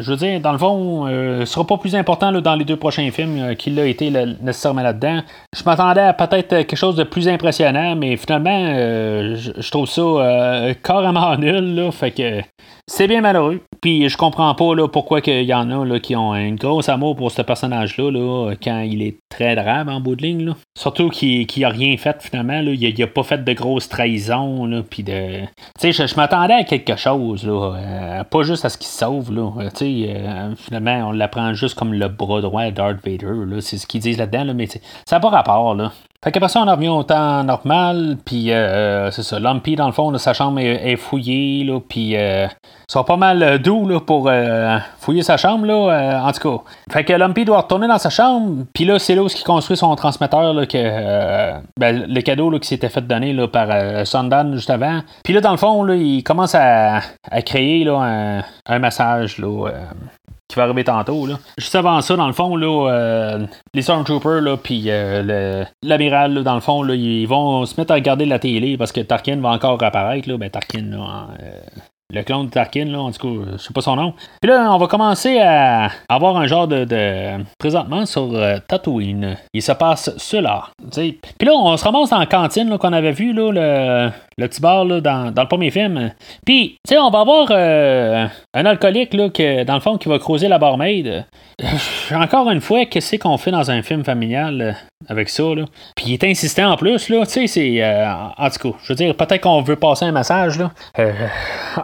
je 0.00 0.10
veux 0.10 0.16
dire, 0.16 0.40
dans 0.40 0.52
le 0.52 0.58
fond, 0.58 1.06
sera 1.50 1.66
pas 1.66 1.76
plus 1.76 1.94
important 1.94 2.32
dans 2.32 2.54
les 2.54 2.64
deux 2.64 2.76
prochains 2.76 3.10
films 3.10 3.38
euh, 3.38 3.54
qu'il 3.54 3.78
a 3.78 3.86
été 3.86 4.10
nécessairement 4.10 4.82
là-dedans. 4.82 5.22
Je 5.56 5.62
m'attendais 5.64 6.00
à 6.00 6.12
peut-être 6.12 6.48
quelque 6.48 6.76
chose 6.76 6.96
de 6.96 7.04
plus 7.04 7.28
impressionnant, 7.28 7.96
mais 7.96 8.16
finalement, 8.16 8.66
euh, 8.70 9.36
je, 9.36 9.70
trouve 9.70 9.88
ça 9.88 10.00
euh, 10.00 10.74
carrément 10.82 11.36
nul. 11.38 11.74
Là, 11.74 11.90
fait 11.90 12.12
que 12.12 12.40
c'est 12.86 13.06
bien 13.06 13.20
malheureux. 13.20 13.60
Puis 13.80 14.08
je 14.08 14.16
comprends 14.16 14.54
pas 14.54 14.74
là, 14.74 14.88
pourquoi 14.88 15.20
il 15.24 15.42
y 15.44 15.54
en 15.54 15.70
a 15.70 15.84
là, 15.86 16.00
qui 16.00 16.14
ont 16.14 16.32
un 16.32 16.52
gros 16.54 16.88
amour 16.90 17.16
pour 17.16 17.30
ce 17.30 17.40
personnage-là 17.40 18.10
là, 18.10 18.54
quand 18.62 18.80
il 18.80 19.02
est 19.02 19.16
très 19.30 19.54
grave 19.54 19.88
en 19.88 20.00
bout 20.00 20.16
de 20.16 20.22
ligne. 20.22 20.44
Là. 20.44 20.56
Surtout 20.76 21.08
qu'il 21.08 21.46
n'a 21.56 21.68
rien 21.70 21.96
fait 21.96 22.20
finalement. 22.20 22.60
Là. 22.60 22.72
Il, 22.72 22.98
n'a 22.98 23.04
a 23.04 23.06
pas 23.06 23.22
fait 23.22 23.42
de 23.42 23.52
grosses 23.52 23.88
trahisons. 23.88 24.66
Là, 24.66 24.82
puis 24.88 25.02
de... 25.02 25.40
je, 25.82 25.90
je 25.92 26.16
m'attendais 26.16 26.54
à 26.54 26.64
quelque 26.64 26.96
chose. 26.96 27.46
Là, 27.46 28.24
pas 28.24 28.42
juste 28.42 28.64
à 28.64 28.68
ce 28.68 28.76
qu'il 28.76 28.88
sauve. 28.88 29.32
Là. 29.32 29.70
finalement, 30.56 31.08
on 31.08 31.12
l'apprend 31.12 31.54
juste 31.54 31.78
comme 31.78 31.94
le 31.94 32.08
bras 32.08 32.42
droit 32.42 32.66
de 32.66 32.70
Darth 32.70 32.98
Vader. 33.04 33.60
C'est 33.60 33.78
ce 33.78 33.86
qu'ils 33.86 34.00
disent 34.00 34.18
là-dedans, 34.18 34.44
là, 34.44 34.54
mais 34.54 34.66
ça 34.66 34.80
n'a 35.12 35.20
pas 35.20 35.30
rapport. 35.30 35.74
Là. 35.74 35.92
Fait 36.22 36.32
qu'après 36.32 36.50
ça, 36.50 36.60
on 36.60 36.70
revient 36.70 36.90
au 36.90 37.02
temps 37.02 37.42
normal, 37.44 38.18
puis 38.22 38.52
euh, 38.52 39.10
c'est 39.10 39.22
ça. 39.22 39.40
Lumpy, 39.40 39.74
dans 39.74 39.86
le 39.86 39.92
fond, 39.92 40.16
sa 40.18 40.34
chambre 40.34 40.60
est, 40.60 40.96
fouillée, 40.96 41.64
là, 41.64 41.80
puis 41.80 42.14
euh, 42.14 42.46
ça 42.88 43.02
pas 43.04 43.16
mal 43.16 43.58
doux 43.62 43.88
là, 43.88 44.00
pour 44.00 44.28
euh, 44.28 44.76
fouiller 44.98 45.22
sa 45.22 45.38
chambre, 45.38 45.64
là, 45.64 46.22
en 46.22 46.30
tout 46.32 46.58
cas. 46.58 46.62
Fait 46.92 47.04
que 47.04 47.14
Lumpy 47.14 47.46
doit 47.46 47.62
retourner 47.62 47.88
dans 47.88 47.96
sa 47.96 48.10
chambre, 48.10 48.66
puis 48.74 48.84
là, 48.84 48.98
c'est 48.98 49.14
là 49.14 49.22
où 49.22 49.28
il 49.28 49.44
construit 49.44 49.78
son 49.78 49.96
transmetteur, 49.96 50.52
là, 50.52 50.66
que, 50.66 51.54
ben, 51.78 52.04
le 52.06 52.20
cadeau 52.20 52.50
là, 52.50 52.58
qui 52.58 52.68
s'était 52.68 52.90
fait 52.90 53.00
donner 53.00 53.32
là, 53.32 53.48
par 53.48 54.06
Sundan 54.06 54.52
juste 54.56 54.68
avant. 54.68 55.00
Puis 55.24 55.32
là, 55.32 55.40
dans 55.40 55.52
le 55.52 55.56
fond, 55.56 55.82
là, 55.84 55.94
il 55.94 56.22
commence 56.22 56.54
à, 56.54 57.00
à 57.30 57.40
créer 57.40 57.82
là, 57.82 57.96
un, 57.96 58.44
un 58.66 58.78
massage 58.78 59.38
là, 59.38 59.70
qui 60.50 60.56
va 60.56 60.64
arriver 60.64 60.84
tantôt. 60.84 61.26
Là. 61.26 61.38
Juste 61.56 61.74
avant 61.74 62.00
ça, 62.00 62.16
dans 62.16 62.26
le 62.26 62.32
fond, 62.32 62.56
là, 62.56 62.90
euh, 62.90 63.46
les 63.72 63.82
Stormtroopers, 63.82 64.40
là, 64.40 64.56
puis 64.56 64.84
euh, 64.88 65.64
l'amiral, 65.82 66.42
dans 66.42 66.54
le 66.54 66.60
fond, 66.60 66.82
là, 66.82 66.94
ils 66.94 67.26
vont 67.26 67.64
se 67.64 67.80
mettre 67.80 67.92
à 67.92 67.94
regarder 67.94 68.26
la 68.26 68.38
télé 68.38 68.76
parce 68.76 68.92
que 68.92 69.00
Tarkin 69.00 69.36
va 69.40 69.50
encore 69.50 69.82
apparaître. 69.82 70.28
Là. 70.28 70.36
Ben, 70.36 70.50
Tarkin, 70.50 70.82
là, 70.90 71.28
euh, 71.40 71.50
le 72.12 72.22
clone 72.22 72.46
de 72.46 72.50
Tarkin, 72.50 72.86
là, 72.86 73.00
en 73.00 73.12
tout 73.12 73.28
cas, 73.28 73.52
je 73.52 73.56
sais 73.58 73.72
pas 73.72 73.80
son 73.80 73.94
nom. 73.94 74.12
Puis 74.42 74.50
là, 74.50 74.74
on 74.74 74.78
va 74.78 74.88
commencer 74.88 75.38
à 75.38 75.90
avoir 76.08 76.36
un 76.36 76.48
genre 76.48 76.66
de, 76.66 77.44
présentement 77.56 78.04
sur 78.04 78.32
Tatooine. 78.66 79.36
Il 79.54 79.62
se 79.62 79.70
passe 79.70 80.10
cela. 80.16 80.64
Puis 80.92 81.46
là, 81.46 81.52
on 81.54 81.76
se 81.76 81.84
ramasse 81.84 82.10
dans 82.10 82.18
la 82.18 82.26
cantine 82.26 82.76
qu'on 82.78 82.92
avait 82.92 83.12
vu, 83.12 83.32
là, 83.32 83.52
le, 83.52 84.10
le 84.40 84.48
petit 84.48 84.60
bar 84.60 84.84
là, 84.84 85.00
dans, 85.00 85.32
le 85.36 85.48
premier 85.48 85.70
film. 85.70 86.10
Puis, 86.44 86.76
tu 86.86 86.94
sais, 86.94 86.98
on 86.98 87.10
va 87.10 87.20
avoir 87.20 87.50
un 87.52 88.66
alcoolique 88.66 89.14
là, 89.14 89.28
que, 89.28 89.64
dans 89.64 89.74
le 89.74 89.80
fond 89.80 89.98
qui 89.98 90.08
va 90.08 90.18
creuser 90.18 90.48
la 90.48 90.58
barmaid. 90.58 91.24
Encore 92.12 92.50
une 92.50 92.60
fois, 92.60 92.86
qu'est-ce 92.86 93.16
qu'on 93.16 93.36
fait 93.36 93.50
dans 93.50 93.70
un 93.70 93.82
film 93.82 94.02
familial 94.04 94.76
avec 95.08 95.28
ça? 95.28 95.42
Là? 95.42 95.64
Puis 95.94 96.06
il 96.08 96.12
est 96.14 96.24
insistant 96.24 96.72
en 96.72 96.76
plus, 96.76 97.08
là, 97.08 97.24
tu 97.26 97.32
sais, 97.32 97.46
c'est. 97.46 97.84
en 97.84 98.50
tout 98.50 98.70
cas, 98.70 98.78
je 98.82 98.92
veux 98.92 98.96
dire, 98.96 99.14
peut-être 99.14 99.42
qu'on 99.42 99.60
veut 99.60 99.76
passer 99.76 100.06
un 100.06 100.12
message, 100.12 100.58
là. 100.58 100.70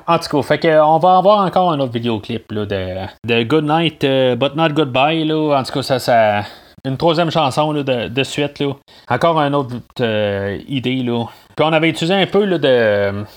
en 0.06 0.18
tout 0.18 0.28
cas, 0.28 0.42
fait 0.42 0.58
qu'on 0.58 0.98
va 0.98 1.18
avoir 1.18 1.44
encore 1.44 1.72
un 1.72 1.80
autre 1.80 1.92
vidéoclip 1.92 2.50
là, 2.50 2.64
de, 2.64 2.96
de 3.26 3.42
Good 3.42 3.64
Night, 3.64 4.00
But 4.36 4.56
Not 4.56 4.70
Goodbye, 4.70 5.24
là. 5.24 5.58
En 5.58 5.62
tout 5.62 5.72
cas, 5.72 5.82
ça. 5.82 5.98
ça 5.98 6.42
une 6.86 6.96
troisième 6.96 7.30
chanson 7.30 7.72
de, 7.72 8.22
suite. 8.22 8.60
Là. 8.60 8.72
Encore 9.08 9.38
une 9.40 9.54
autre 9.54 9.74
euh, 10.00 10.58
idée. 10.68 11.02
Là. 11.02 11.24
Puis 11.56 11.66
on 11.66 11.72
avait 11.72 11.88
utilisé 11.88 12.14
un 12.14 12.26
peu 12.26 12.46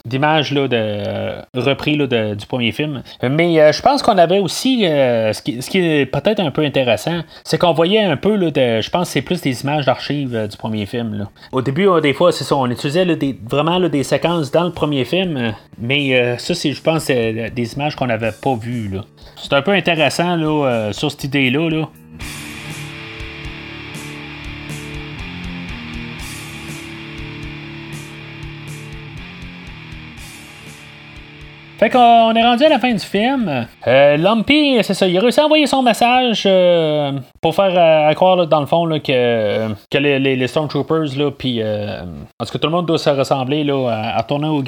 d'images 0.05 0.51
de, 0.51 0.69
euh, 0.71 2.35
du 2.35 2.45
premier 2.45 2.71
film. 2.71 3.01
Mais 3.23 3.59
euh, 3.59 3.71
je 3.71 3.81
pense 3.81 4.03
qu'on 4.03 4.17
avait 4.17 4.39
aussi, 4.39 4.81
ce, 4.83 5.41
qui, 5.41 5.61
ce, 5.61 5.69
qui, 5.69 5.79
est 5.79 6.05
peut-être 6.05 6.39
un 6.39 6.51
peu 6.51 6.63
intéressant, 6.63 7.21
c'est 7.43 7.57
qu'on 7.57 7.73
voyait 7.73 8.03
un 8.03 8.17
peu, 8.17 8.37
de, 8.37 8.81
je 8.81 8.89
pense 8.89 9.07
que 9.07 9.13
c'est 9.13 9.21
plus 9.21 9.41
des 9.41 9.63
images 9.63 9.85
d'archives 9.85 10.47
du 10.47 10.57
premier 10.57 10.85
film. 10.85 11.27
Au 11.51 11.61
début, 11.61 11.87
des 12.01 12.13
fois, 12.13 12.31
c'est 12.31 12.43
ça, 12.43 12.55
on 12.55 12.69
utilisait 12.69 13.05
vraiment 13.49 13.79
des 13.79 14.03
séquences 14.03 14.51
dans 14.51 14.63
le 14.63 14.71
premier 14.71 15.05
film, 15.05 15.53
mais 15.79 16.37
ça, 16.37 16.53
c'est, 16.53 16.73
je 16.73 16.81
pense, 16.81 17.07
des 17.07 17.73
images 17.73 17.95
qu'on 17.95 18.07
n'avait 18.07 18.31
pas 18.31 18.55
vues. 18.55 18.91
C'est 19.37 19.53
un 19.53 19.61
peu 19.61 19.71
intéressant 19.71 20.91
sur 20.91 21.09
cette 21.09 21.23
idée-là. 21.23 21.69
Là. 21.69 21.89
Fait 31.79 31.89
qu'on 31.89 32.33
est 32.35 32.43
rendu 32.43 32.65
à 32.65 32.69
la 32.69 32.77
fin 32.77 32.91
du 32.91 32.99
film. 32.99 33.65
Euh, 33.87 34.17
Lumpy, 34.17 34.77
c'est 34.83 34.93
ça, 34.93 35.07
il 35.07 35.17
a 35.17 35.21
réussi 35.21 35.39
à 35.39 35.45
envoyer 35.45 35.65
son 35.65 35.81
message 35.81 36.43
euh, 36.45 37.13
pour 37.41 37.55
faire 37.55 37.73
euh, 37.75 38.13
croire 38.13 38.47
dans 38.47 38.59
le 38.59 38.65
fond 38.65 38.87
que, 38.99 39.67
que 39.89 39.97
les, 39.97 40.47
Stormtroopers, 40.47 41.17
là, 41.17 41.31
puis 41.31 41.61
en 41.63 42.45
tout 42.45 42.51
cas 42.51 42.59
tout 42.59 42.67
le 42.67 42.69
monde 42.69 42.85
doit 42.85 42.97
se 42.97 43.09
ressembler 43.09 43.63
là, 43.63 44.13
à, 44.15 44.23
tourner 44.23 44.47
au, 44.47 44.63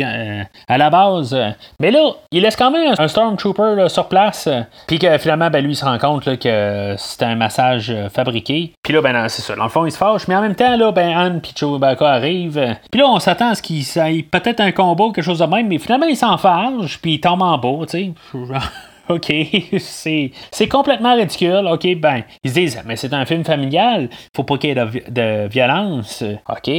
à 0.67 0.77
la 0.77 0.89
base. 0.89 1.37
Mais 1.79 1.91
là, 1.91 2.11
il 2.31 2.43
laisse 2.43 2.55
quand 2.55 2.71
même 2.71 2.93
un 2.97 3.07
Stormtrooper 3.07 3.87
sur 3.89 4.07
place, 4.07 4.47
puis 4.87 4.99
que 4.99 5.17
finalement, 5.17 5.49
ben, 5.49 5.63
lui, 5.63 5.73
il 5.73 5.75
se 5.75 5.85
rend 5.85 5.97
compte 5.97 6.37
que 6.39 6.95
c'est 6.97 7.23
un 7.23 7.35
message 7.35 7.93
fabriqué. 8.13 8.73
Puis 8.83 8.93
là, 8.93 9.01
ben 9.01 9.27
c'est 9.27 9.41
ça, 9.41 9.55
dans 9.55 9.63
le 9.63 9.69
fond, 9.69 9.85
il 9.85 9.91
se 9.91 9.97
fâche, 9.97 10.27
mais 10.27 10.35
en 10.35 10.41
même 10.41 10.55
temps, 10.55 10.75
là, 10.75 10.91
ben, 10.91 11.17
Anne 11.17 11.41
puis 11.41 11.53
Chewbacca 11.55 12.07
arrivent. 12.07 12.75
Puis 12.91 13.01
là, 13.01 13.07
on 13.07 13.19
s'attend 13.19 13.49
à 13.49 13.55
ce 13.55 13.61
qu'il 13.61 13.81
ait 13.81 14.23
peut-être 14.23 14.59
un 14.59 14.71
combo, 14.71 15.11
quelque 15.11 15.25
chose 15.25 15.39
de 15.39 15.45
même, 15.45 15.67
mais 15.67 15.79
finalement, 15.79 16.07
il 16.07 16.17
s'en 16.17 16.37
fâche 16.37 16.99
puis 17.01 17.13
il 17.15 17.19
tombe 17.19 17.41
en 17.41 17.57
bas, 17.57 17.85
tu 17.87 17.97
sais. 17.97 18.11
OK, 19.11 19.33
c'est 19.79 20.67
complètement 20.69 21.15
ridicule. 21.15 21.67
OK, 21.69 21.87
ben, 21.97 22.23
ils 22.43 22.49
se 22.49 22.55
disent, 22.55 22.81
mais 22.85 22.95
c'est 22.95 23.13
un 23.13 23.25
film 23.25 23.43
familial, 23.43 24.09
faut 24.35 24.43
pas 24.43 24.57
qu'il 24.57 24.69
y 24.69 24.79
ait 24.79 24.85
de, 25.09 25.47
violence. 25.47 26.23
OK. 26.49 26.71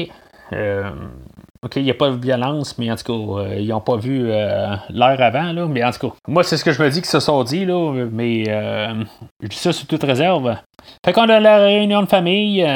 Euh, 0.53 0.91
OK, 1.63 1.77
il 1.77 1.85
n'y 1.85 1.91
a 1.91 1.95
pas 1.95 2.11
de 2.11 2.17
violence, 2.17 2.77
mais 2.79 2.91
en 2.91 2.97
tout 2.97 3.05
cas, 3.05 3.41
euh, 3.43 3.57
ils 3.59 3.69
n'ont 3.69 3.81
pas 3.81 3.97
vu 3.97 4.31
euh, 4.31 4.75
l'heure 4.91 5.21
avant. 5.21 5.69
Mais 5.69 5.85
en 5.85 5.91
tout 5.91 6.09
cas, 6.09 6.15
moi, 6.27 6.43
c'est 6.43 6.57
ce 6.57 6.65
que 6.65 6.73
je 6.73 6.83
me 6.83 6.91
dis 6.91 7.01
que 7.01 7.07
se 7.07 7.21
sont 7.21 7.45
dit, 7.45 7.65
là. 7.65 8.07
Mais 8.11 8.45
je 8.45 9.49
dis 9.49 9.57
ça 9.57 9.73
sous 9.73 9.87
toute 9.87 10.03
réserve. 10.03 10.57
Fait 11.05 11.13
qu'on 11.13 11.29
a 11.29 11.41
la 11.41 11.59
réunion 11.59 12.03
de 12.03 12.09
famille. 12.09 12.67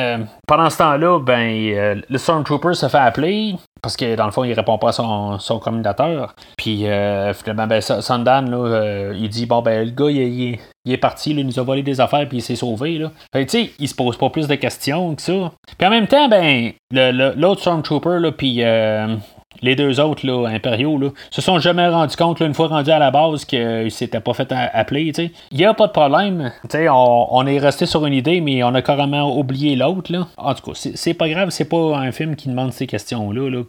pendant 0.47 0.71
ce 0.71 0.79
temps-là, 0.79 1.21
ben, 1.21 2.03
le 2.09 2.19
Stormtrooper 2.19 2.75
se 2.75 2.89
fait 2.89 2.99
appeler 2.99 3.55
parce 3.87 3.97
que 3.97 4.17
dans 4.17 4.27
le 4.27 4.33
fond, 4.33 4.43
il 4.43 4.53
répond 4.53 4.79
pas 4.79 4.89
à 4.89 4.93
son, 4.93 5.39
son 5.39 5.61
communicateur. 5.61 6.35
Puis 6.57 6.89
euh, 6.89 7.33
finalement, 7.35 7.69
ben, 7.69 7.81
Sandan, 7.81 8.43
là, 8.51 8.57
euh, 8.57 9.15
il 9.17 9.29
dit 9.29 9.47
Bon, 9.47 9.63
ben, 9.63 9.85
le 9.85 9.93
gars, 9.93 10.11
il, 10.11 10.59
est 10.87 10.97
parti, 10.97 11.31
il 11.31 11.47
nous 11.47 11.59
a 11.59 11.63
volé 11.63 11.85
des 11.85 12.01
affaires, 12.01 12.27
puis 12.29 12.39
il 12.39 12.43
s'est 12.43 12.57
sauvé. 12.57 12.99
Là. 12.99 13.13
Fait 13.33 13.47
tu 13.47 13.65
sais, 13.65 13.71
il 13.79 13.89
se 13.89 13.95
pose 13.95 14.17
pas 14.17 14.31
plus 14.31 14.49
de 14.49 14.55
questions 14.57 15.15
que 15.15 15.23
ça. 15.23 15.53
Puis 15.79 15.87
en 15.87 15.91
même 15.91 16.09
temps, 16.09 16.29
ben, 16.29 16.73
l'autre 16.91 17.61
Stormtrooper, 17.61 18.19
là, 18.19 18.33
puis 18.33 18.65
euh, 18.65 19.15
les 19.63 19.77
deux 19.77 20.01
autres 20.01 20.27
là, 20.27 20.49
impériaux 20.49 20.99
là, 20.99 21.09
se 21.31 21.41
sont 21.41 21.59
jamais 21.59 21.89
rendus 21.89 22.17
compte, 22.17 22.41
une 22.41 22.55
fois 22.55 22.69
rendus 22.69 22.91
à 22.91 22.99
la 22.99 23.11
base, 23.11 23.45
qu'ils 23.45 23.91
s'étaient 23.91 24.21
pas 24.21 24.35
fait 24.35 24.53
appeler. 24.53 25.13
Il 25.51 25.59
n'y 25.59 25.65
a 25.65 25.75
pas 25.75 25.87
de 25.87 25.93
problème. 25.93 26.53
On, 26.75 27.27
on, 27.31 27.47
est 27.47 27.59
resté 27.59 27.87
sur 27.87 28.05
une 28.07 28.15
idée, 28.15 28.41
mais 28.41 28.63
on 28.63 28.75
a 28.75 28.83
carrément 28.83 29.37
oublié 29.37 29.77
l'autre. 29.77 30.13
En 30.37 30.55
tout 30.55 30.73
cas, 30.73 30.91
c'est 30.95 31.15
pas 31.15 31.29
grave, 31.29 31.51
c'est 31.51 31.69
pas 31.69 31.97
un 31.97 32.13
film 32.13 32.37
qui 32.37 32.49
demande 32.49 32.73
ces 32.73 32.87
questions-là, 32.87 33.51
là, 33.51 33.63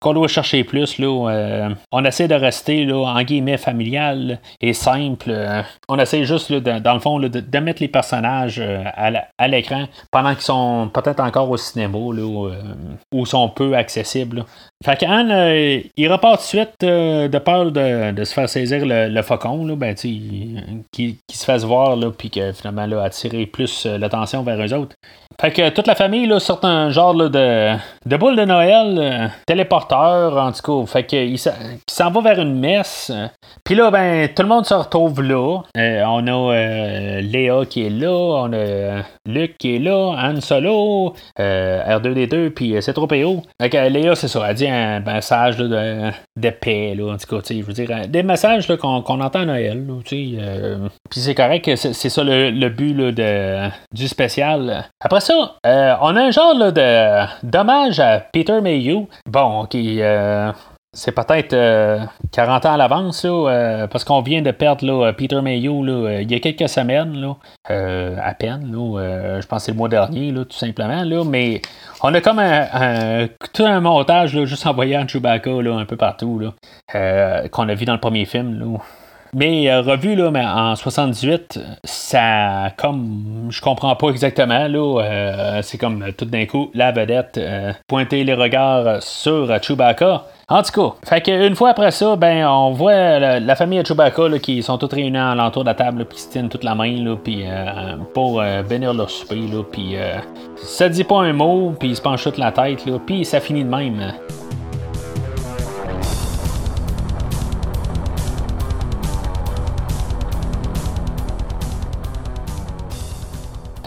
qu'on 0.00 0.12
doit 0.14 0.28
chercher 0.28 0.64
plus. 0.64 0.98
Là, 0.98 1.30
euh, 1.30 1.68
on 1.92 2.04
essaie 2.04 2.28
de 2.28 2.34
rester 2.34 2.84
là, 2.84 2.96
en 2.96 3.22
guillemets 3.22 3.56
familial 3.56 4.40
et 4.60 4.72
simple. 4.72 5.32
on 5.88 5.98
essaie 5.98 6.24
juste, 6.24 6.50
là, 6.50 6.80
dans 6.80 6.94
le 6.94 7.00
fond, 7.00 7.18
de, 7.18 7.28
de, 7.28 7.58
mettre 7.58 7.82
les 7.82 7.88
personnages 7.88 8.60
euh, 8.60 8.84
à 9.38 9.48
l'écran 9.48 9.84
pendant 10.10 10.34
qu'ils 10.34 10.42
sont 10.42 10.90
peut-être 10.92 11.20
encore 11.20 11.50
au 11.50 11.56
cinéma 11.56 11.98
là, 11.98 12.22
euh, 12.22 12.52
ou 13.12 13.26
sont 13.26 13.48
peu 13.48 13.76
accessibles. 13.76 14.44
Fait 14.84 14.96
euh, 15.26 15.80
il 15.96 16.12
repart 16.12 16.36
tout 16.36 16.42
de 16.42 16.62
suite 16.62 16.82
euh, 16.82 17.28
de 17.28 17.38
peur 17.38 17.72
de, 17.72 18.24
se 18.24 18.32
faire 18.32 18.48
saisir 18.48 18.84
le, 18.84 19.22
faucon, 19.22 19.66
là, 19.66 19.76
ben, 19.76 19.94
qui, 19.94 21.18
se 21.30 21.44
fasse 21.44 21.64
voir, 21.64 21.96
là, 21.96 22.10
puis 22.10 22.30
que 22.30 22.52
finalement, 22.52 22.86
là, 22.86 23.02
attirer 23.04 23.46
plus 23.46 23.86
euh, 23.86 23.98
l'attention 23.98 24.42
vers 24.42 24.60
eux 24.60 24.74
autres. 24.74 24.96
Fait 25.40 25.52
que 25.52 25.68
toute 25.70 25.86
la 25.86 25.94
famille 25.94 26.26
là, 26.26 26.40
sort 26.40 26.64
un 26.64 26.90
genre 26.90 27.14
de, 27.14 27.74
de 28.06 28.16
boule 28.16 28.36
de 28.36 28.44
Noël, 28.44 29.30
téléporteur 29.46 30.36
en 30.36 30.50
tout 30.52 30.82
cas. 30.82 30.86
Fait 30.86 31.04
qu'il 31.04 31.38
s'en 31.38 32.10
va 32.10 32.20
vers 32.20 32.40
une 32.40 32.58
messe. 32.58 33.12
Puis 33.64 33.74
là, 33.74 33.90
ben, 33.90 34.28
tout 34.34 34.42
le 34.42 34.48
monde 34.48 34.66
se 34.66 34.74
retrouve 34.74 35.22
là. 35.22 35.62
on 35.76 36.26
a 36.26 37.20
Léa 37.20 37.64
qui 37.66 37.86
est 37.86 37.90
là, 37.90 38.10
on 38.10 38.52
a 38.52 39.02
Luc 39.26 39.58
qui 39.58 39.76
est 39.76 39.78
là, 39.78 40.14
Anne 40.18 40.40
Solo, 40.40 41.14
R2D2, 41.38 42.50
puis 42.50 42.74
c'est 42.80 42.92
trop 42.92 43.06
PO. 43.06 43.42
Fait 43.60 43.70
que 43.70 43.88
Léa, 43.88 44.14
c'est 44.14 44.28
ça, 44.28 44.42
elle 44.48 44.54
dit 44.56 44.66
un 44.66 45.00
message 45.00 45.56
de, 45.56 46.10
de, 46.36 46.50
paix, 46.50 46.94
là, 46.96 47.12
en 47.12 47.16
tout 47.16 47.36
cas, 47.36 47.42
je 47.48 47.62
veux 47.62 47.72
dire, 47.72 48.08
des 48.08 48.22
messages 48.22 48.66
qu'on, 48.76 49.02
entend 49.02 49.40
à 49.40 49.44
Noël, 49.44 49.84
euh, 50.12 50.88
puis 51.10 51.20
c'est 51.20 51.34
correct, 51.34 51.70
c'est, 51.76 51.92
ça 51.92 52.22
le, 52.24 52.68
but 52.68 52.94
de, 52.94 53.68
du 53.92 54.08
spécial. 54.08 54.84
Après 55.00 55.20
euh, 55.30 55.94
on 56.00 56.16
a 56.16 56.22
un 56.22 56.30
genre 56.30 56.54
de 56.54 57.46
dommage 57.46 58.00
à 58.00 58.20
Peter 58.20 58.60
Mayhew. 58.60 59.08
Bon, 59.26 59.62
ok, 59.62 59.74
euh, 59.74 60.52
c'est 60.92 61.12
peut-être 61.12 61.54
40 62.32 62.66
ans 62.66 62.72
à 62.72 62.76
l'avance, 62.76 63.26
parce 63.90 64.04
qu'on 64.04 64.22
vient 64.22 64.42
de 64.42 64.50
perdre 64.50 65.12
Peter 65.12 65.40
Mayhew 65.40 65.86
il 66.20 66.30
y 66.30 66.34
a 66.34 66.40
quelques 66.40 66.68
semaines, 66.68 67.34
à 67.66 68.34
peine. 68.34 68.70
je 68.72 69.46
pense 69.46 69.60
que 69.60 69.64
c'est 69.66 69.72
le 69.72 69.76
mois 69.76 69.88
dernier, 69.88 70.32
tout 70.32 70.56
simplement. 70.56 71.04
Mais 71.24 71.60
on 72.02 72.14
a 72.14 72.20
comme 72.20 72.38
un, 72.38 73.28
tout 73.52 73.64
un 73.64 73.80
montage 73.80 74.44
juste 74.44 74.66
envoyé 74.66 74.96
en 74.96 75.06
Chewbacca 75.06 75.50
un 75.50 75.84
peu 75.84 75.96
partout 75.96 76.42
euh, 76.94 77.48
qu'on 77.48 77.68
a 77.68 77.74
vu 77.74 77.84
dans 77.84 77.94
le 77.94 78.00
premier 78.00 78.24
film. 78.24 78.78
Mais 79.34 79.70
euh, 79.70 79.82
revu 79.82 80.14
là, 80.14 80.30
mais 80.30 80.44
en 80.44 80.74
78, 80.74 81.60
ça 81.84 82.70
comme 82.76 83.48
je 83.50 83.60
comprends 83.60 83.94
pas 83.96 84.08
exactement 84.08 84.68
là, 84.68 85.02
euh, 85.02 85.62
c'est 85.62 85.78
comme 85.78 86.12
tout 86.16 86.24
d'un 86.24 86.46
coup 86.46 86.70
la 86.74 86.92
vedette 86.92 87.40
pointer 87.86 88.24
les 88.24 88.34
regards 88.34 89.02
sur 89.02 89.62
Chewbacca. 89.62 90.24
En 90.50 90.62
tout 90.62 90.72
cas, 90.72 90.94
fait 91.04 91.20
qu'une 91.20 91.54
fois 91.54 91.70
après 91.70 91.90
ça, 91.90 92.16
ben 92.16 92.46
on 92.46 92.72
voit 92.72 93.18
la, 93.18 93.56
famille 93.56 93.82
de 93.82 93.86
Chewbacca 93.86 94.38
qui 94.38 94.62
sont 94.62 94.78
toutes 94.78 94.94
réunies 94.94 95.18
à 95.18 95.34
l'entour 95.34 95.62
de 95.62 95.68
la 95.68 95.74
table, 95.74 96.06
puis 96.06 96.18
se 96.18 96.30
tiennent 96.30 96.48
toute 96.48 96.64
la 96.64 96.74
main 96.74 97.04
là, 97.04 97.16
pour 98.14 98.42
bénir 98.66 98.94
leur 98.94 99.10
souper, 99.10 99.36
là, 99.36 99.62
puis 99.70 99.96
ça 100.56 100.88
dit 100.88 101.04
pas 101.04 101.20
un 101.20 101.34
mot, 101.34 101.74
puis 101.78 101.90
il 101.90 101.96
se 101.96 102.00
penche 102.00 102.24
toute 102.24 102.38
la 102.38 102.50
tête, 102.50 102.82
puis 103.06 103.26
ça 103.26 103.40
finit 103.40 103.64
de 103.64 103.68
même. 103.68 104.12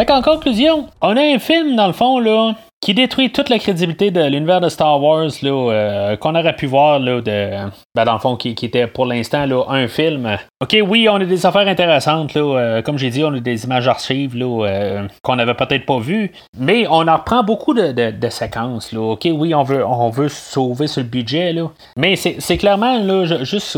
Fait 0.02 0.08
qu'en 0.08 0.24
conclusion, 0.24 0.88
on 1.04 1.16
a 1.16 1.22
un 1.22 1.38
film 1.38 1.76
dans 1.76 1.86
le 1.86 1.94
fond 1.94 2.18
là 2.18 2.56
détruit 2.94 3.32
toute 3.32 3.50
la 3.50 3.60
crédibilité 3.60 4.12
de 4.12 4.24
l'univers 4.24 4.62
de 4.62 4.70
Star 4.70 5.02
Wars 5.02 5.30
là, 5.42 5.72
euh, 5.72 6.16
qu'on 6.16 6.36
aurait 6.36 6.56
pu 6.56 6.66
voir 6.66 7.00
là, 7.00 7.22
de, 7.22 7.52
ben, 7.96 8.06
dans 8.06 8.14
le 8.14 8.20
fond 8.20 8.36
qui, 8.36 8.50
était 8.50 8.88
pour 8.88 9.06
l'instant 9.06 9.46
là, 9.46 9.64
un 9.70 9.88
film. 9.88 10.38
Ok, 10.62 10.78
oui, 10.88 11.08
on 11.10 11.16
a 11.16 11.26
des 11.26 11.46
affaires 11.46 11.68
intéressantes 11.68 12.34
là, 12.34 12.42
euh, 12.42 12.82
comme 12.82 12.98
j'ai 12.98 13.10
dit, 13.10 13.24
on 13.24 13.34
a 13.34 13.40
des 13.40 13.66
images 13.66 13.88
archives 13.88 14.36
là, 14.36 14.66
euh, 14.66 15.08
qu'on 15.22 15.36
n'avait 15.36 15.54
peut-être 15.54 15.86
pas 15.86 16.00
vues, 16.00 16.32
mais 16.58 16.86
on 16.90 17.08
en 17.08 17.18
reprend 17.18 17.44
beaucoup 17.44 17.74
de, 17.74 17.94
séquences. 18.30 18.94
Là. 18.94 19.02
Ok, 19.02 19.28
oui, 19.32 19.54
on 19.54 19.64
veut, 19.64 19.86
on 19.86 20.10
veut 20.10 20.30
sauver 20.30 20.88
sur 20.88 21.02
le 21.02 21.08
budget, 21.08 21.54
là, 21.54 21.70
mais 21.98 22.16
c'est 22.16 22.58
clairement 22.58 23.00
là, 23.00 23.26
juste 23.44 23.78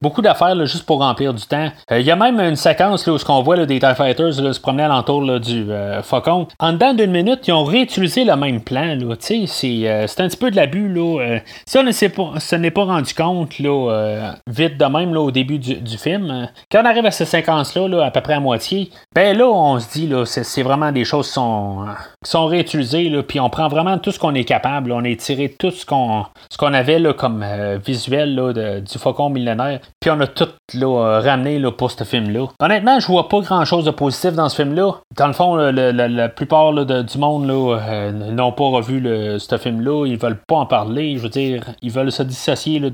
beaucoup 0.00 0.22
d'affaires 0.22 0.54
juste 0.66 0.86
pour 0.86 1.00
remplir 1.00 1.34
du 1.34 1.44
temps. 1.44 1.68
Il 1.90 2.02
y 2.02 2.10
a 2.10 2.16
même 2.16 2.38
une 2.40 2.56
séquence 2.56 3.06
là, 3.06 3.12
où 3.12 3.18
ce 3.18 3.24
qu'on 3.24 3.42
voit 3.42 3.56
là, 3.56 3.66
des 3.66 3.80
TIE 3.80 3.94
Fighters 3.96 4.34
se 4.34 4.60
promener 4.60 4.84
à 4.84 4.88
l'entour 4.88 5.40
du 5.40 5.66
Faucon. 6.02 6.46
En 6.58 6.72
dedans 6.72 6.94
d'une 6.94 7.10
minute, 7.10 7.46
ils 7.48 7.52
ont 7.52 7.64
réutilisé 7.64 8.24
le 8.24 8.31
même 8.32 8.60
plan. 8.60 8.94
Là. 8.94 9.14
C'est, 9.18 9.46
euh, 9.88 10.06
c'est 10.06 10.20
un 10.20 10.28
petit 10.28 10.36
peu 10.36 10.50
de 10.50 10.56
l'abus. 10.56 10.88
Là. 10.88 11.20
Euh, 11.20 11.38
si 11.66 11.78
on 11.78 11.82
ne 11.82 11.92
s'est 11.92 12.08
pas, 12.08 12.32
se 12.38 12.56
n'est 12.56 12.70
pas 12.70 12.84
rendu 12.84 13.14
compte 13.14 13.58
là, 13.58 13.90
euh, 13.90 14.30
vite 14.46 14.78
de 14.78 14.84
même 14.84 15.14
là, 15.14 15.20
au 15.20 15.30
début 15.30 15.58
du, 15.58 15.76
du 15.76 15.98
film, 15.98 16.48
quand 16.70 16.82
on 16.82 16.86
arrive 16.86 17.06
à 17.06 17.10
cette 17.10 17.28
séquence-là, 17.28 17.88
là, 17.88 18.06
à 18.06 18.10
peu 18.10 18.20
près 18.20 18.34
à 18.34 18.40
moitié, 18.40 18.90
ben 19.14 19.36
là, 19.36 19.46
on 19.46 19.78
se 19.78 19.90
dit 19.92 20.06
là, 20.06 20.24
c'est, 20.24 20.44
c'est 20.44 20.62
vraiment 20.62 20.92
des 20.92 21.04
choses 21.04 21.28
qui 21.28 21.34
sont, 21.34 21.86
qui 22.24 22.30
sont 22.30 22.46
réutilisées, 22.46 23.08
là, 23.08 23.22
puis 23.22 23.40
on 23.40 23.50
prend 23.50 23.68
vraiment 23.68 23.98
tout 23.98 24.10
ce 24.10 24.18
qu'on 24.18 24.34
est 24.34 24.44
capable. 24.44 24.92
On 24.92 25.04
a 25.04 25.14
tiré 25.14 25.54
tout 25.58 25.70
ce 25.70 25.86
qu'on, 25.86 26.24
ce 26.50 26.56
qu'on 26.58 26.74
avait 26.74 26.98
là, 26.98 27.12
comme 27.12 27.44
visuel 27.84 28.34
là, 28.34 28.52
de, 28.52 28.80
du 28.80 28.98
Faucon 28.98 29.30
millénaire, 29.30 29.80
puis 30.00 30.10
on 30.10 30.20
a 30.20 30.26
tout 30.26 30.48
là, 30.74 31.20
ramené 31.20 31.58
là, 31.58 31.70
pour 31.70 31.90
ce 31.90 32.04
film-là. 32.04 32.46
Honnêtement, 32.60 33.00
je 33.00 33.06
vois 33.06 33.28
pas 33.28 33.40
grand-chose 33.40 33.84
de 33.84 33.90
positif 33.90 34.32
dans 34.32 34.48
ce 34.48 34.56
film-là. 34.56 34.92
Dans 35.16 35.26
le 35.26 35.32
fond, 35.32 35.56
la 35.56 36.28
plupart 36.28 36.72
du 36.72 37.18
monde 37.18 37.42
euh, 37.50 38.11
n'ont 38.12 38.52
pas 38.52 38.64
revu 38.64 39.00
le, 39.00 39.38
ce 39.38 39.58
film-là. 39.58 40.06
Ils 40.06 40.16
veulent 40.16 40.40
pas 40.46 40.56
en 40.56 40.66
parler. 40.66 41.16
Je 41.16 41.22
veux 41.22 41.28
dire, 41.28 41.64
ils 41.82 41.90
veulent 41.90 42.12
se 42.12 42.22
dissocier 42.22 42.80
de, 42.80 42.90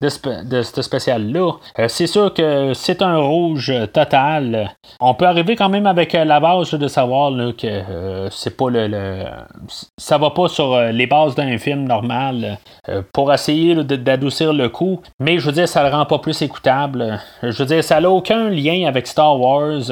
de, 0.00 0.62
ce 0.62 0.82
spécial-là. 0.82 1.52
Euh, 1.78 1.88
c'est 1.88 2.06
sûr 2.06 2.32
que 2.34 2.72
c'est 2.74 3.02
un 3.02 3.18
rouge 3.18 3.72
total. 3.92 4.70
On 5.00 5.14
peut 5.14 5.26
arriver 5.26 5.56
quand 5.56 5.68
même 5.68 5.86
avec 5.86 6.14
euh, 6.14 6.24
la 6.24 6.40
base 6.40 6.70
de 6.70 6.88
savoir 6.88 7.32
que 7.56 8.28
c'est 8.30 8.56
pas 8.56 8.70
le, 8.70 9.24
Ça 9.96 10.18
va 10.18 10.30
pas 10.30 10.48
sur 10.48 10.80
les 10.80 11.06
bases 11.06 11.34
d'un 11.34 11.58
film 11.58 11.86
normal 11.86 12.58
pour 13.12 13.32
essayer 13.32 13.74
d'adoucir 13.74 14.52
le 14.52 14.68
coup. 14.68 15.00
Mais 15.18 15.38
je 15.38 15.46
veux 15.46 15.52
dire, 15.52 15.68
ça 15.68 15.82
le 15.82 15.94
rend 15.94 16.06
pas 16.06 16.18
plus 16.18 16.40
écoutable. 16.42 17.20
Je 17.42 17.50
veux 17.50 17.66
dire, 17.66 17.84
ça 17.84 18.00
n'a 18.00 18.10
aucun 18.10 18.48
lien 18.48 18.86
avec 18.86 19.06
Star 19.06 19.38
Wars. 19.38 19.82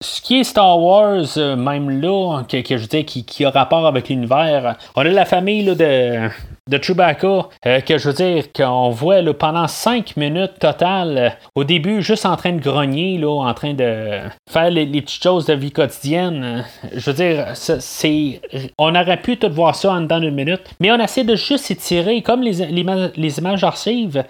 Ce 0.00 0.20
qui 0.20 0.40
est 0.40 0.44
Star 0.44 0.80
Wars, 0.80 1.24
même 1.36 1.90
là, 2.00 2.42
que, 2.48 2.76
je 2.76 2.86
dis, 2.86 3.04
qui, 3.04 3.24
qui, 3.24 3.44
a 3.44 3.50
rapport 3.50 3.86
avec 3.86 4.03
l'univers, 4.08 4.76
on 4.94 5.02
a 5.02 5.04
la 5.04 5.24
famille 5.24 5.74
de, 5.74 6.28
de 6.70 6.78
Chewbacca, 6.78 7.48
euh, 7.66 7.80
que 7.80 7.98
je 7.98 8.08
veux 8.08 8.14
dire, 8.14 8.44
qu'on 8.50 8.88
voit 8.88 9.22
pendant 9.34 9.68
5 9.68 10.16
minutes 10.16 10.58
total, 10.58 11.18
euh, 11.18 11.28
au 11.54 11.62
début, 11.62 12.00
juste 12.00 12.24
en 12.24 12.36
train 12.36 12.52
de 12.52 12.60
grogner, 12.60 13.18
là, 13.18 13.28
en 13.28 13.52
train 13.52 13.74
de 13.74 14.20
faire 14.48 14.70
les, 14.70 14.86
petites 15.02 15.22
choses 15.22 15.44
de 15.44 15.52
vie 15.52 15.72
quotidienne. 15.72 16.42
Euh, 16.42 16.88
je 16.96 17.10
veux 17.10 17.16
dire, 17.16 17.52
on 18.78 18.94
aurait 18.94 19.20
pu 19.20 19.36
tout 19.36 19.52
voir 19.52 19.74
ça 19.74 19.92
en 19.92 20.00
dedans 20.00 20.20
d'une 20.20 20.34
minute, 20.34 20.62
mais 20.80 20.90
on 20.90 20.98
essaie 20.98 21.24
de 21.24 21.36
juste 21.36 21.70
étirer, 21.70 22.22
comme 22.22 22.40
les, 22.40 22.62
images 22.62 23.64
archives, 23.64 24.24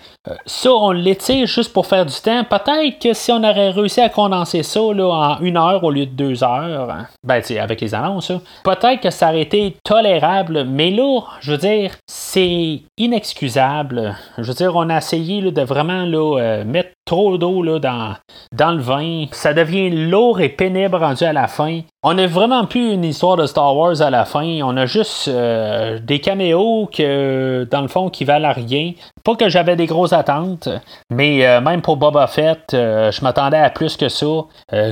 ça, 0.45 0.73
on 0.73 0.91
l'étire 0.91 1.47
juste 1.47 1.73
pour 1.73 1.87
faire 1.87 2.05
du 2.05 2.15
temps. 2.15 2.43
Peut-être 2.43 2.99
que 2.99 3.13
si 3.13 3.31
on 3.31 3.45
aurait 3.45 3.71
réussi 3.71 4.01
à 4.01 4.09
condenser 4.09 4.65
ça 4.65 4.81
en 4.81 5.39
une 5.41 5.57
heure 5.57 5.85
au 5.85 5.91
lieu 5.93 6.07
de 6.07 6.11
deux 6.11 6.43
heures, 6.43 6.97
ben, 7.23 7.41
avec 7.61 7.81
les 7.81 7.95
annonces, 7.95 8.33
peut-être 8.65 9.01
que 9.01 9.11
ça 9.11 9.29
aurait 9.29 9.43
été 9.43 9.77
tolérable, 9.85 10.65
mais 10.65 10.91
là, 10.91 11.21
je 11.41 11.53
veux 11.53 11.59
dire, 11.59 11.93
c'est 12.35 12.83
inexcusable. 12.99 14.17
Je 14.39 14.43
veux 14.43 14.55
dire, 14.55 14.75
on 14.75 14.91
a 14.91 14.99
essayé 14.99 15.41
de 15.41 15.63
vraiment 15.63 16.05
là, 16.05 16.41
euh, 16.41 16.65
mettre 16.65 16.91
trop 17.05 17.39
d'eau 17.39 17.63
là, 17.63 17.79
dans, 17.79 18.15
dans 18.53 18.73
le 18.73 18.81
vin. 18.81 19.27
Ça 19.33 19.53
devient 19.53 19.91
lourd 19.91 20.41
et 20.41 20.49
pénible 20.49 20.97
rendu 20.97 21.25
à 21.25 21.33
la 21.33 21.49
fin. 21.49 21.81
On 22.07 22.15
n'a 22.15 22.27
vraiment 22.27 22.67
plus 22.67 22.93
une 22.93 23.05
histoire 23.05 23.37
de 23.37 23.47
Star 23.47 23.75
Wars 23.75 24.03
à 24.03 24.11
la 24.11 24.27
fin. 24.27 24.61
On 24.63 24.77
a 24.77 24.85
juste 24.85 25.29
euh, 25.29 25.99
des 25.99 26.21
caméos 26.21 26.87
que, 26.93 27.67
dans 27.71 27.81
le 27.81 27.89
fond, 27.89 28.11
qui 28.11 28.25
valent 28.25 28.49
à 28.49 28.53
rien. 28.53 28.93
Pas 29.25 29.37
que 29.37 29.49
j'avais 29.49 29.75
des 29.75 29.87
grosses 29.87 30.13
attentes, 30.13 30.69
mais 31.11 31.47
euh, 31.47 31.63
même 31.63 31.81
pour 31.81 31.97
Boba 31.97 32.27
Fett, 32.27 32.75
euh, 32.75 33.11
je 33.11 33.23
m'attendais 33.23 33.57
à 33.57 33.71
plus 33.71 33.97
que 33.97 34.11
ça. 34.11 34.27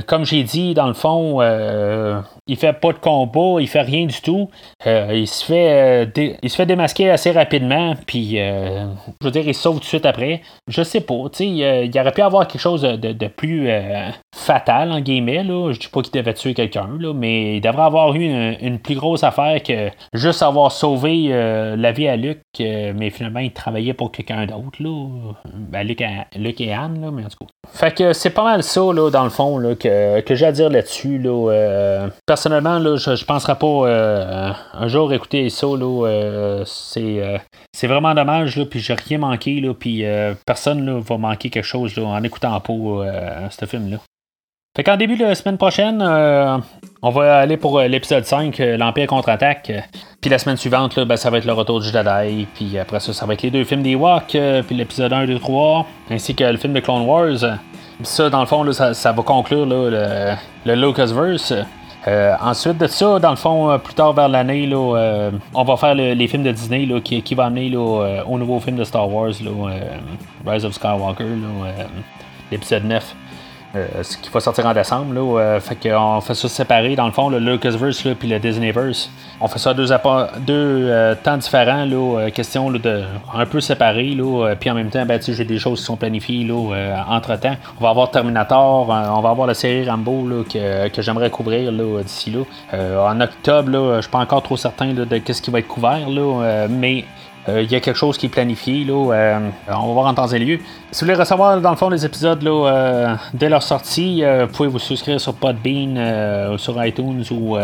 comme 0.07 0.25
j'ai 0.25 0.41
dit, 0.41 0.73
dans 0.73 0.87
le 0.87 0.95
fond, 0.95 1.39
il 2.47 2.57
fait 2.57 2.73
pas 2.73 2.93
de 2.93 2.97
combat, 2.97 3.61
il 3.61 3.67
fait 3.67 3.81
rien 3.81 4.07
du 4.07 4.19
tout. 4.21 4.49
il, 4.85 5.27
se 5.27 5.45
fait, 5.45 6.11
il 6.41 6.49
se 6.49 6.55
fait 6.55 6.65
démasquer 6.65 7.11
assez 7.11 7.31
rapidement, 7.31 7.93
puis 8.07 8.37
je 8.37 8.87
veux 9.21 9.31
dire, 9.31 9.47
il 9.47 9.53
sauve 9.53 9.75
tout 9.75 9.81
de 9.81 9.85
suite 9.85 10.05
après. 10.07 10.41
Je 10.67 10.81
sais 10.81 11.01
pas, 11.01 11.29
tu 11.31 11.37
sais, 11.37 11.45
il 11.47 11.93
y 11.93 11.99
a 11.99 12.02
aurait 12.03 12.13
pu 12.13 12.21
avoir 12.21 12.47
quelque 12.47 12.61
chose 12.61 12.81
de, 12.81 13.27
plus 13.27 13.69
euh, 13.69 14.09
fatal, 14.35 14.91
en 14.91 14.99
guillemets. 14.99 15.43
Là. 15.43 15.71
Je 15.71 15.79
dis 15.79 15.87
pas 15.87 16.01
qu'il 16.01 16.13
devait 16.13 16.33
tuer 16.33 16.53
quelqu'un, 16.53 16.87
mais 17.15 17.57
il 17.57 17.61
devrait 17.61 17.83
avoir 17.83 18.13
eu 18.13 18.23
une, 18.23 18.79
plus 18.79 18.95
grosse 18.95 19.23
affaire 19.23 19.61
que 19.63 19.89
juste 20.13 20.43
avoir 20.43 20.71
sauvé 20.71 21.27
euh, 21.29 21.75
la 21.75 21.91
vie 21.91 22.07
à 22.07 22.15
Luc, 22.15 22.39
euh, 22.59 22.93
mais 22.95 23.09
finalement, 23.09 23.39
il 23.39 23.51
travaillait 23.51 23.93
pour 23.93 24.11
quelqu'un 24.11 24.45
d'autre. 24.45 24.77
Ben, 25.53 25.87
Luc, 25.87 26.01
et 26.61 26.73
Anne, 26.73 27.01
là, 27.01 27.11
mais 27.11 27.23
en 27.23 27.29
tout 27.29 27.45
cas. 27.45 27.51
Fait 27.71 27.95
que 27.95 28.13
c'est 28.13 28.29
pas 28.29 28.43
mal 28.43 28.63
ça, 28.63 28.81
dans 28.81 29.23
le 29.23 29.29
fond, 29.29 29.57
là, 29.57 29.75
que, 29.75 30.19
que 30.21 30.35
j'ai 30.35 30.45
à 30.45 30.51
dire 30.51 30.69
là-dessus. 30.69 31.17
Là, 31.17 32.09
personnellement, 32.25 32.79
là, 32.79 32.97
je, 32.97 33.15
je 33.15 33.25
penserais 33.25 33.55
pas 33.55 34.55
un 34.73 34.87
jour 34.87 35.13
écouter 35.13 35.49
ça. 35.49 35.67
C'est, 36.65 37.41
c'est 37.71 37.87
vraiment 37.87 38.13
dommage, 38.13 38.57
là, 38.57 38.65
puis 38.65 38.79
j'ai 38.79 38.93
rien 38.93 39.17
manqué, 39.17 39.61
puis 39.79 40.03
personne 40.45 40.85
là, 40.85 40.99
va 40.99 41.17
manquer 41.17 41.49
quelque 41.49 41.63
chose 41.63 41.92
en 42.01 42.23
écoutant 42.23 42.59
pas 42.59 42.73
euh, 42.73 43.49
ce 43.49 43.65
film-là. 43.65 43.97
Fait 44.75 44.83
qu'en 44.83 44.97
début 44.97 45.17
de 45.17 45.23
la 45.23 45.35
semaine 45.35 45.57
prochaine, 45.57 46.01
euh, 46.01 46.57
on 47.03 47.11
va 47.11 47.37
aller 47.37 47.57
pour 47.57 47.77
euh, 47.77 47.87
l'épisode 47.87 48.25
5, 48.25 48.57
l'Empire 48.57 49.05
contre-attaque. 49.07 49.71
Puis 50.19 50.31
la 50.31 50.39
semaine 50.39 50.57
suivante, 50.57 50.99
ben, 50.99 51.15
ça 51.15 51.29
va 51.29 51.37
être 51.37 51.45
le 51.45 51.53
retour 51.53 51.79
du 51.79 51.87
Jedi. 51.87 52.47
Puis 52.55 52.79
après 52.79 52.99
ça, 52.99 53.13
ça 53.13 53.25
va 53.27 53.33
être 53.33 53.43
les 53.43 53.51
deux 53.51 53.63
films 53.65 53.83
des 53.83 53.93
Walk, 53.93 54.35
puis 54.65 54.75
l'épisode 54.75 55.13
1, 55.13 55.25
2, 55.27 55.37
3, 55.37 55.85
ainsi 56.09 56.33
que 56.33 56.43
le 56.43 56.57
film 56.57 56.73
de 56.73 56.79
Clone 56.79 57.03
Wars. 57.03 57.59
Ça, 58.01 58.29
dans 58.31 58.39
le 58.39 58.47
fond, 58.47 58.69
ça, 58.71 59.11
va 59.11 59.23
conclure 59.23 59.67
le, 59.67 60.35
le 60.65 60.75
Lucasverse. 60.75 61.53
Ensuite 62.07 62.77
de 62.77 62.87
ça, 62.87 63.19
dans 63.19 63.29
le 63.31 63.35
fond, 63.35 63.79
plus 63.83 63.93
tard 63.93 64.13
vers 64.13 64.27
l'année, 64.27 64.69
on 64.73 65.63
va 65.63 65.77
faire 65.77 65.95
les 65.95 66.27
films 66.27 66.43
de 66.43 66.51
Disney 66.51 66.87
qui, 67.01 67.21
qui 67.21 67.35
va 67.35 67.45
amener 67.45 67.75
au 67.75 68.37
nouveau 68.37 68.59
film 68.59 68.77
de 68.77 68.83
Star 68.83 69.09
Wars, 69.09 69.33
Rise 70.45 70.65
of 70.65 70.73
Skywalker, 70.73 71.23
euh, 71.23 71.83
l'épisode 72.51 72.83
9. 72.85 73.15
Euh, 73.75 74.03
ce 74.03 74.17
qui 74.17 74.29
va 74.29 74.39
sortir 74.39 74.67
en 74.67 74.73
décembre. 74.73 75.15
Là, 75.15 75.39
euh, 75.39 75.59
fait 75.59 75.75
qu'on 75.75 76.21
fait 76.21 76.35
ça 76.35 76.47
séparé, 76.47 76.95
dans 76.95 77.07
le 77.07 77.11
fond, 77.11 77.29
le 77.29 77.39
Lucasverse 77.39 78.07
puis 78.19 78.27
le 78.27 78.37
Disneyverse. 78.37 79.09
On 79.41 79.47
fait 79.47 79.57
ça 79.57 79.73
deux, 79.73 79.87
deux 80.41 81.15
temps 81.23 81.37
différents, 81.37 81.85
là, 81.85 82.29
question 82.29 82.69
de 82.69 83.03
un 83.33 83.45
peu 83.47 83.59
séparés, 83.61 84.13
là, 84.13 84.53
puis 84.59 84.69
en 84.69 84.75
même 84.75 84.89
temps, 84.89 85.05
ben, 85.05 85.19
j'ai 85.19 85.43
des 85.43 85.57
choses 85.57 85.79
qui 85.79 85.85
sont 85.85 85.97
planifiées 85.97 86.45
là, 86.45 87.03
entre 87.09 87.35
temps. 87.37 87.55
On 87.79 87.83
va 87.83 87.89
avoir 87.89 88.11
Terminator, 88.11 88.87
on 88.89 89.21
va 89.21 89.29
avoir 89.29 89.47
la 89.47 89.55
série 89.55 89.89
Rambo 89.89 90.27
là, 90.27 90.43
que, 90.43 90.89
que 90.89 91.01
j'aimerais 91.01 91.29
couvrir 91.29 91.71
d'ici 92.03 92.31
là. 92.31 93.09
en 93.09 93.19
octobre, 93.19 93.69
là, 93.69 93.95
je 93.97 94.01
suis 94.01 94.11
pas 94.11 94.19
encore 94.19 94.43
trop 94.43 94.55
certain 94.55 94.93
de 94.93 95.21
ce 95.25 95.41
qui 95.41 95.51
va 95.51 95.59
être 95.59 95.67
couvert, 95.67 96.09
là, 96.09 96.67
mais 96.69 97.05
il 97.47 97.53
euh, 97.53 97.61
y 97.63 97.75
a 97.75 97.79
quelque 97.79 97.97
chose 97.97 98.17
qui 98.17 98.27
est 98.27 98.29
planifié. 98.29 98.85
Là, 98.85 99.13
euh, 99.13 99.49
on 99.67 99.87
va 99.87 99.93
voir 99.93 100.05
en 100.07 100.13
temps 100.13 100.27
et 100.27 100.39
lieu. 100.39 100.59
Si 100.91 101.01
vous 101.03 101.07
voulez 101.07 101.19
recevoir 101.19 101.59
dans 101.59 101.71
le 101.71 101.75
fond 101.75 101.89
les 101.89 102.05
épisodes 102.05 102.41
là, 102.41 102.67
euh, 102.69 103.15
dès 103.33 103.49
leur 103.49 103.63
sortie, 103.63 104.23
vous 104.23 104.47
pouvez 104.47 104.69
vous 104.69 104.79
souscrire 104.79 105.19
sur 105.19 105.33
Podbean, 105.33 106.57
sur 106.57 106.83
iTunes 106.83 107.23
ou 107.31 107.57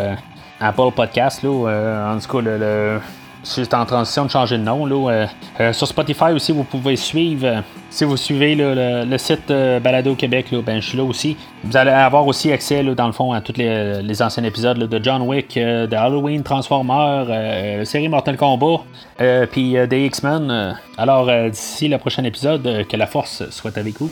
Apple 0.60 0.92
Podcast. 0.96 1.44
Là, 1.44 2.14
en 2.14 2.20
tout 2.20 2.28
cas, 2.28 2.42
le 2.42 3.00
c'est 3.44 3.74
en 3.74 3.86
transition 3.86 4.26
de 4.26 4.32
changer 4.32 4.58
de 4.58 4.64
nom. 4.64 4.86
Là. 4.86 5.12
Euh, 5.12 5.26
euh, 5.60 5.74
sur 5.74 5.88
Spotify 5.88 6.32
aussi, 6.34 6.52
vous 6.52 6.64
pouvez 6.64 6.96
suivre. 6.96 7.46
Euh, 7.46 7.62
si 7.90 8.04
vous 8.04 8.18
suivez 8.18 8.54
le, 8.56 9.18
site 9.18 9.48
Balado 9.48 10.14
Québec, 10.14 10.54
ben, 10.64 10.80
je 10.80 10.90
suis 10.90 10.98
là 10.98 11.04
aussi. 11.04 11.36
Vous 11.64 11.76
allez 11.76 11.90
avoir 11.90 12.28
aussi 12.28 12.52
accès, 12.52 12.84
dans 12.84 13.08
le 13.08 13.14
fond, 13.14 13.34
à 13.34 13.42
tous 13.42 13.58
les, 13.58 14.22
anciens 14.22 14.44
épisodes 14.44 14.78
de 14.78 15.04
John 15.04 15.24
Wick, 15.24 15.56
de 15.56 15.96
Halloween, 15.96 16.44
Transformer, 16.44 17.26
la 17.28 17.86
série 17.86 18.08
Mortal 18.08 18.38
Kombat, 18.38 18.84
puis 19.52 19.76
des 19.88 20.06
X-Men. 20.06 20.78
alors, 21.00 21.32
d'ici 21.50 21.88
le 21.88 21.98
prochain 21.98 22.24
épisode, 22.26 22.86
que 22.88 22.96
la 22.96 23.08
force 23.08 23.50
soit 23.50 23.76
avec 23.76 24.00
vous. 24.00 24.12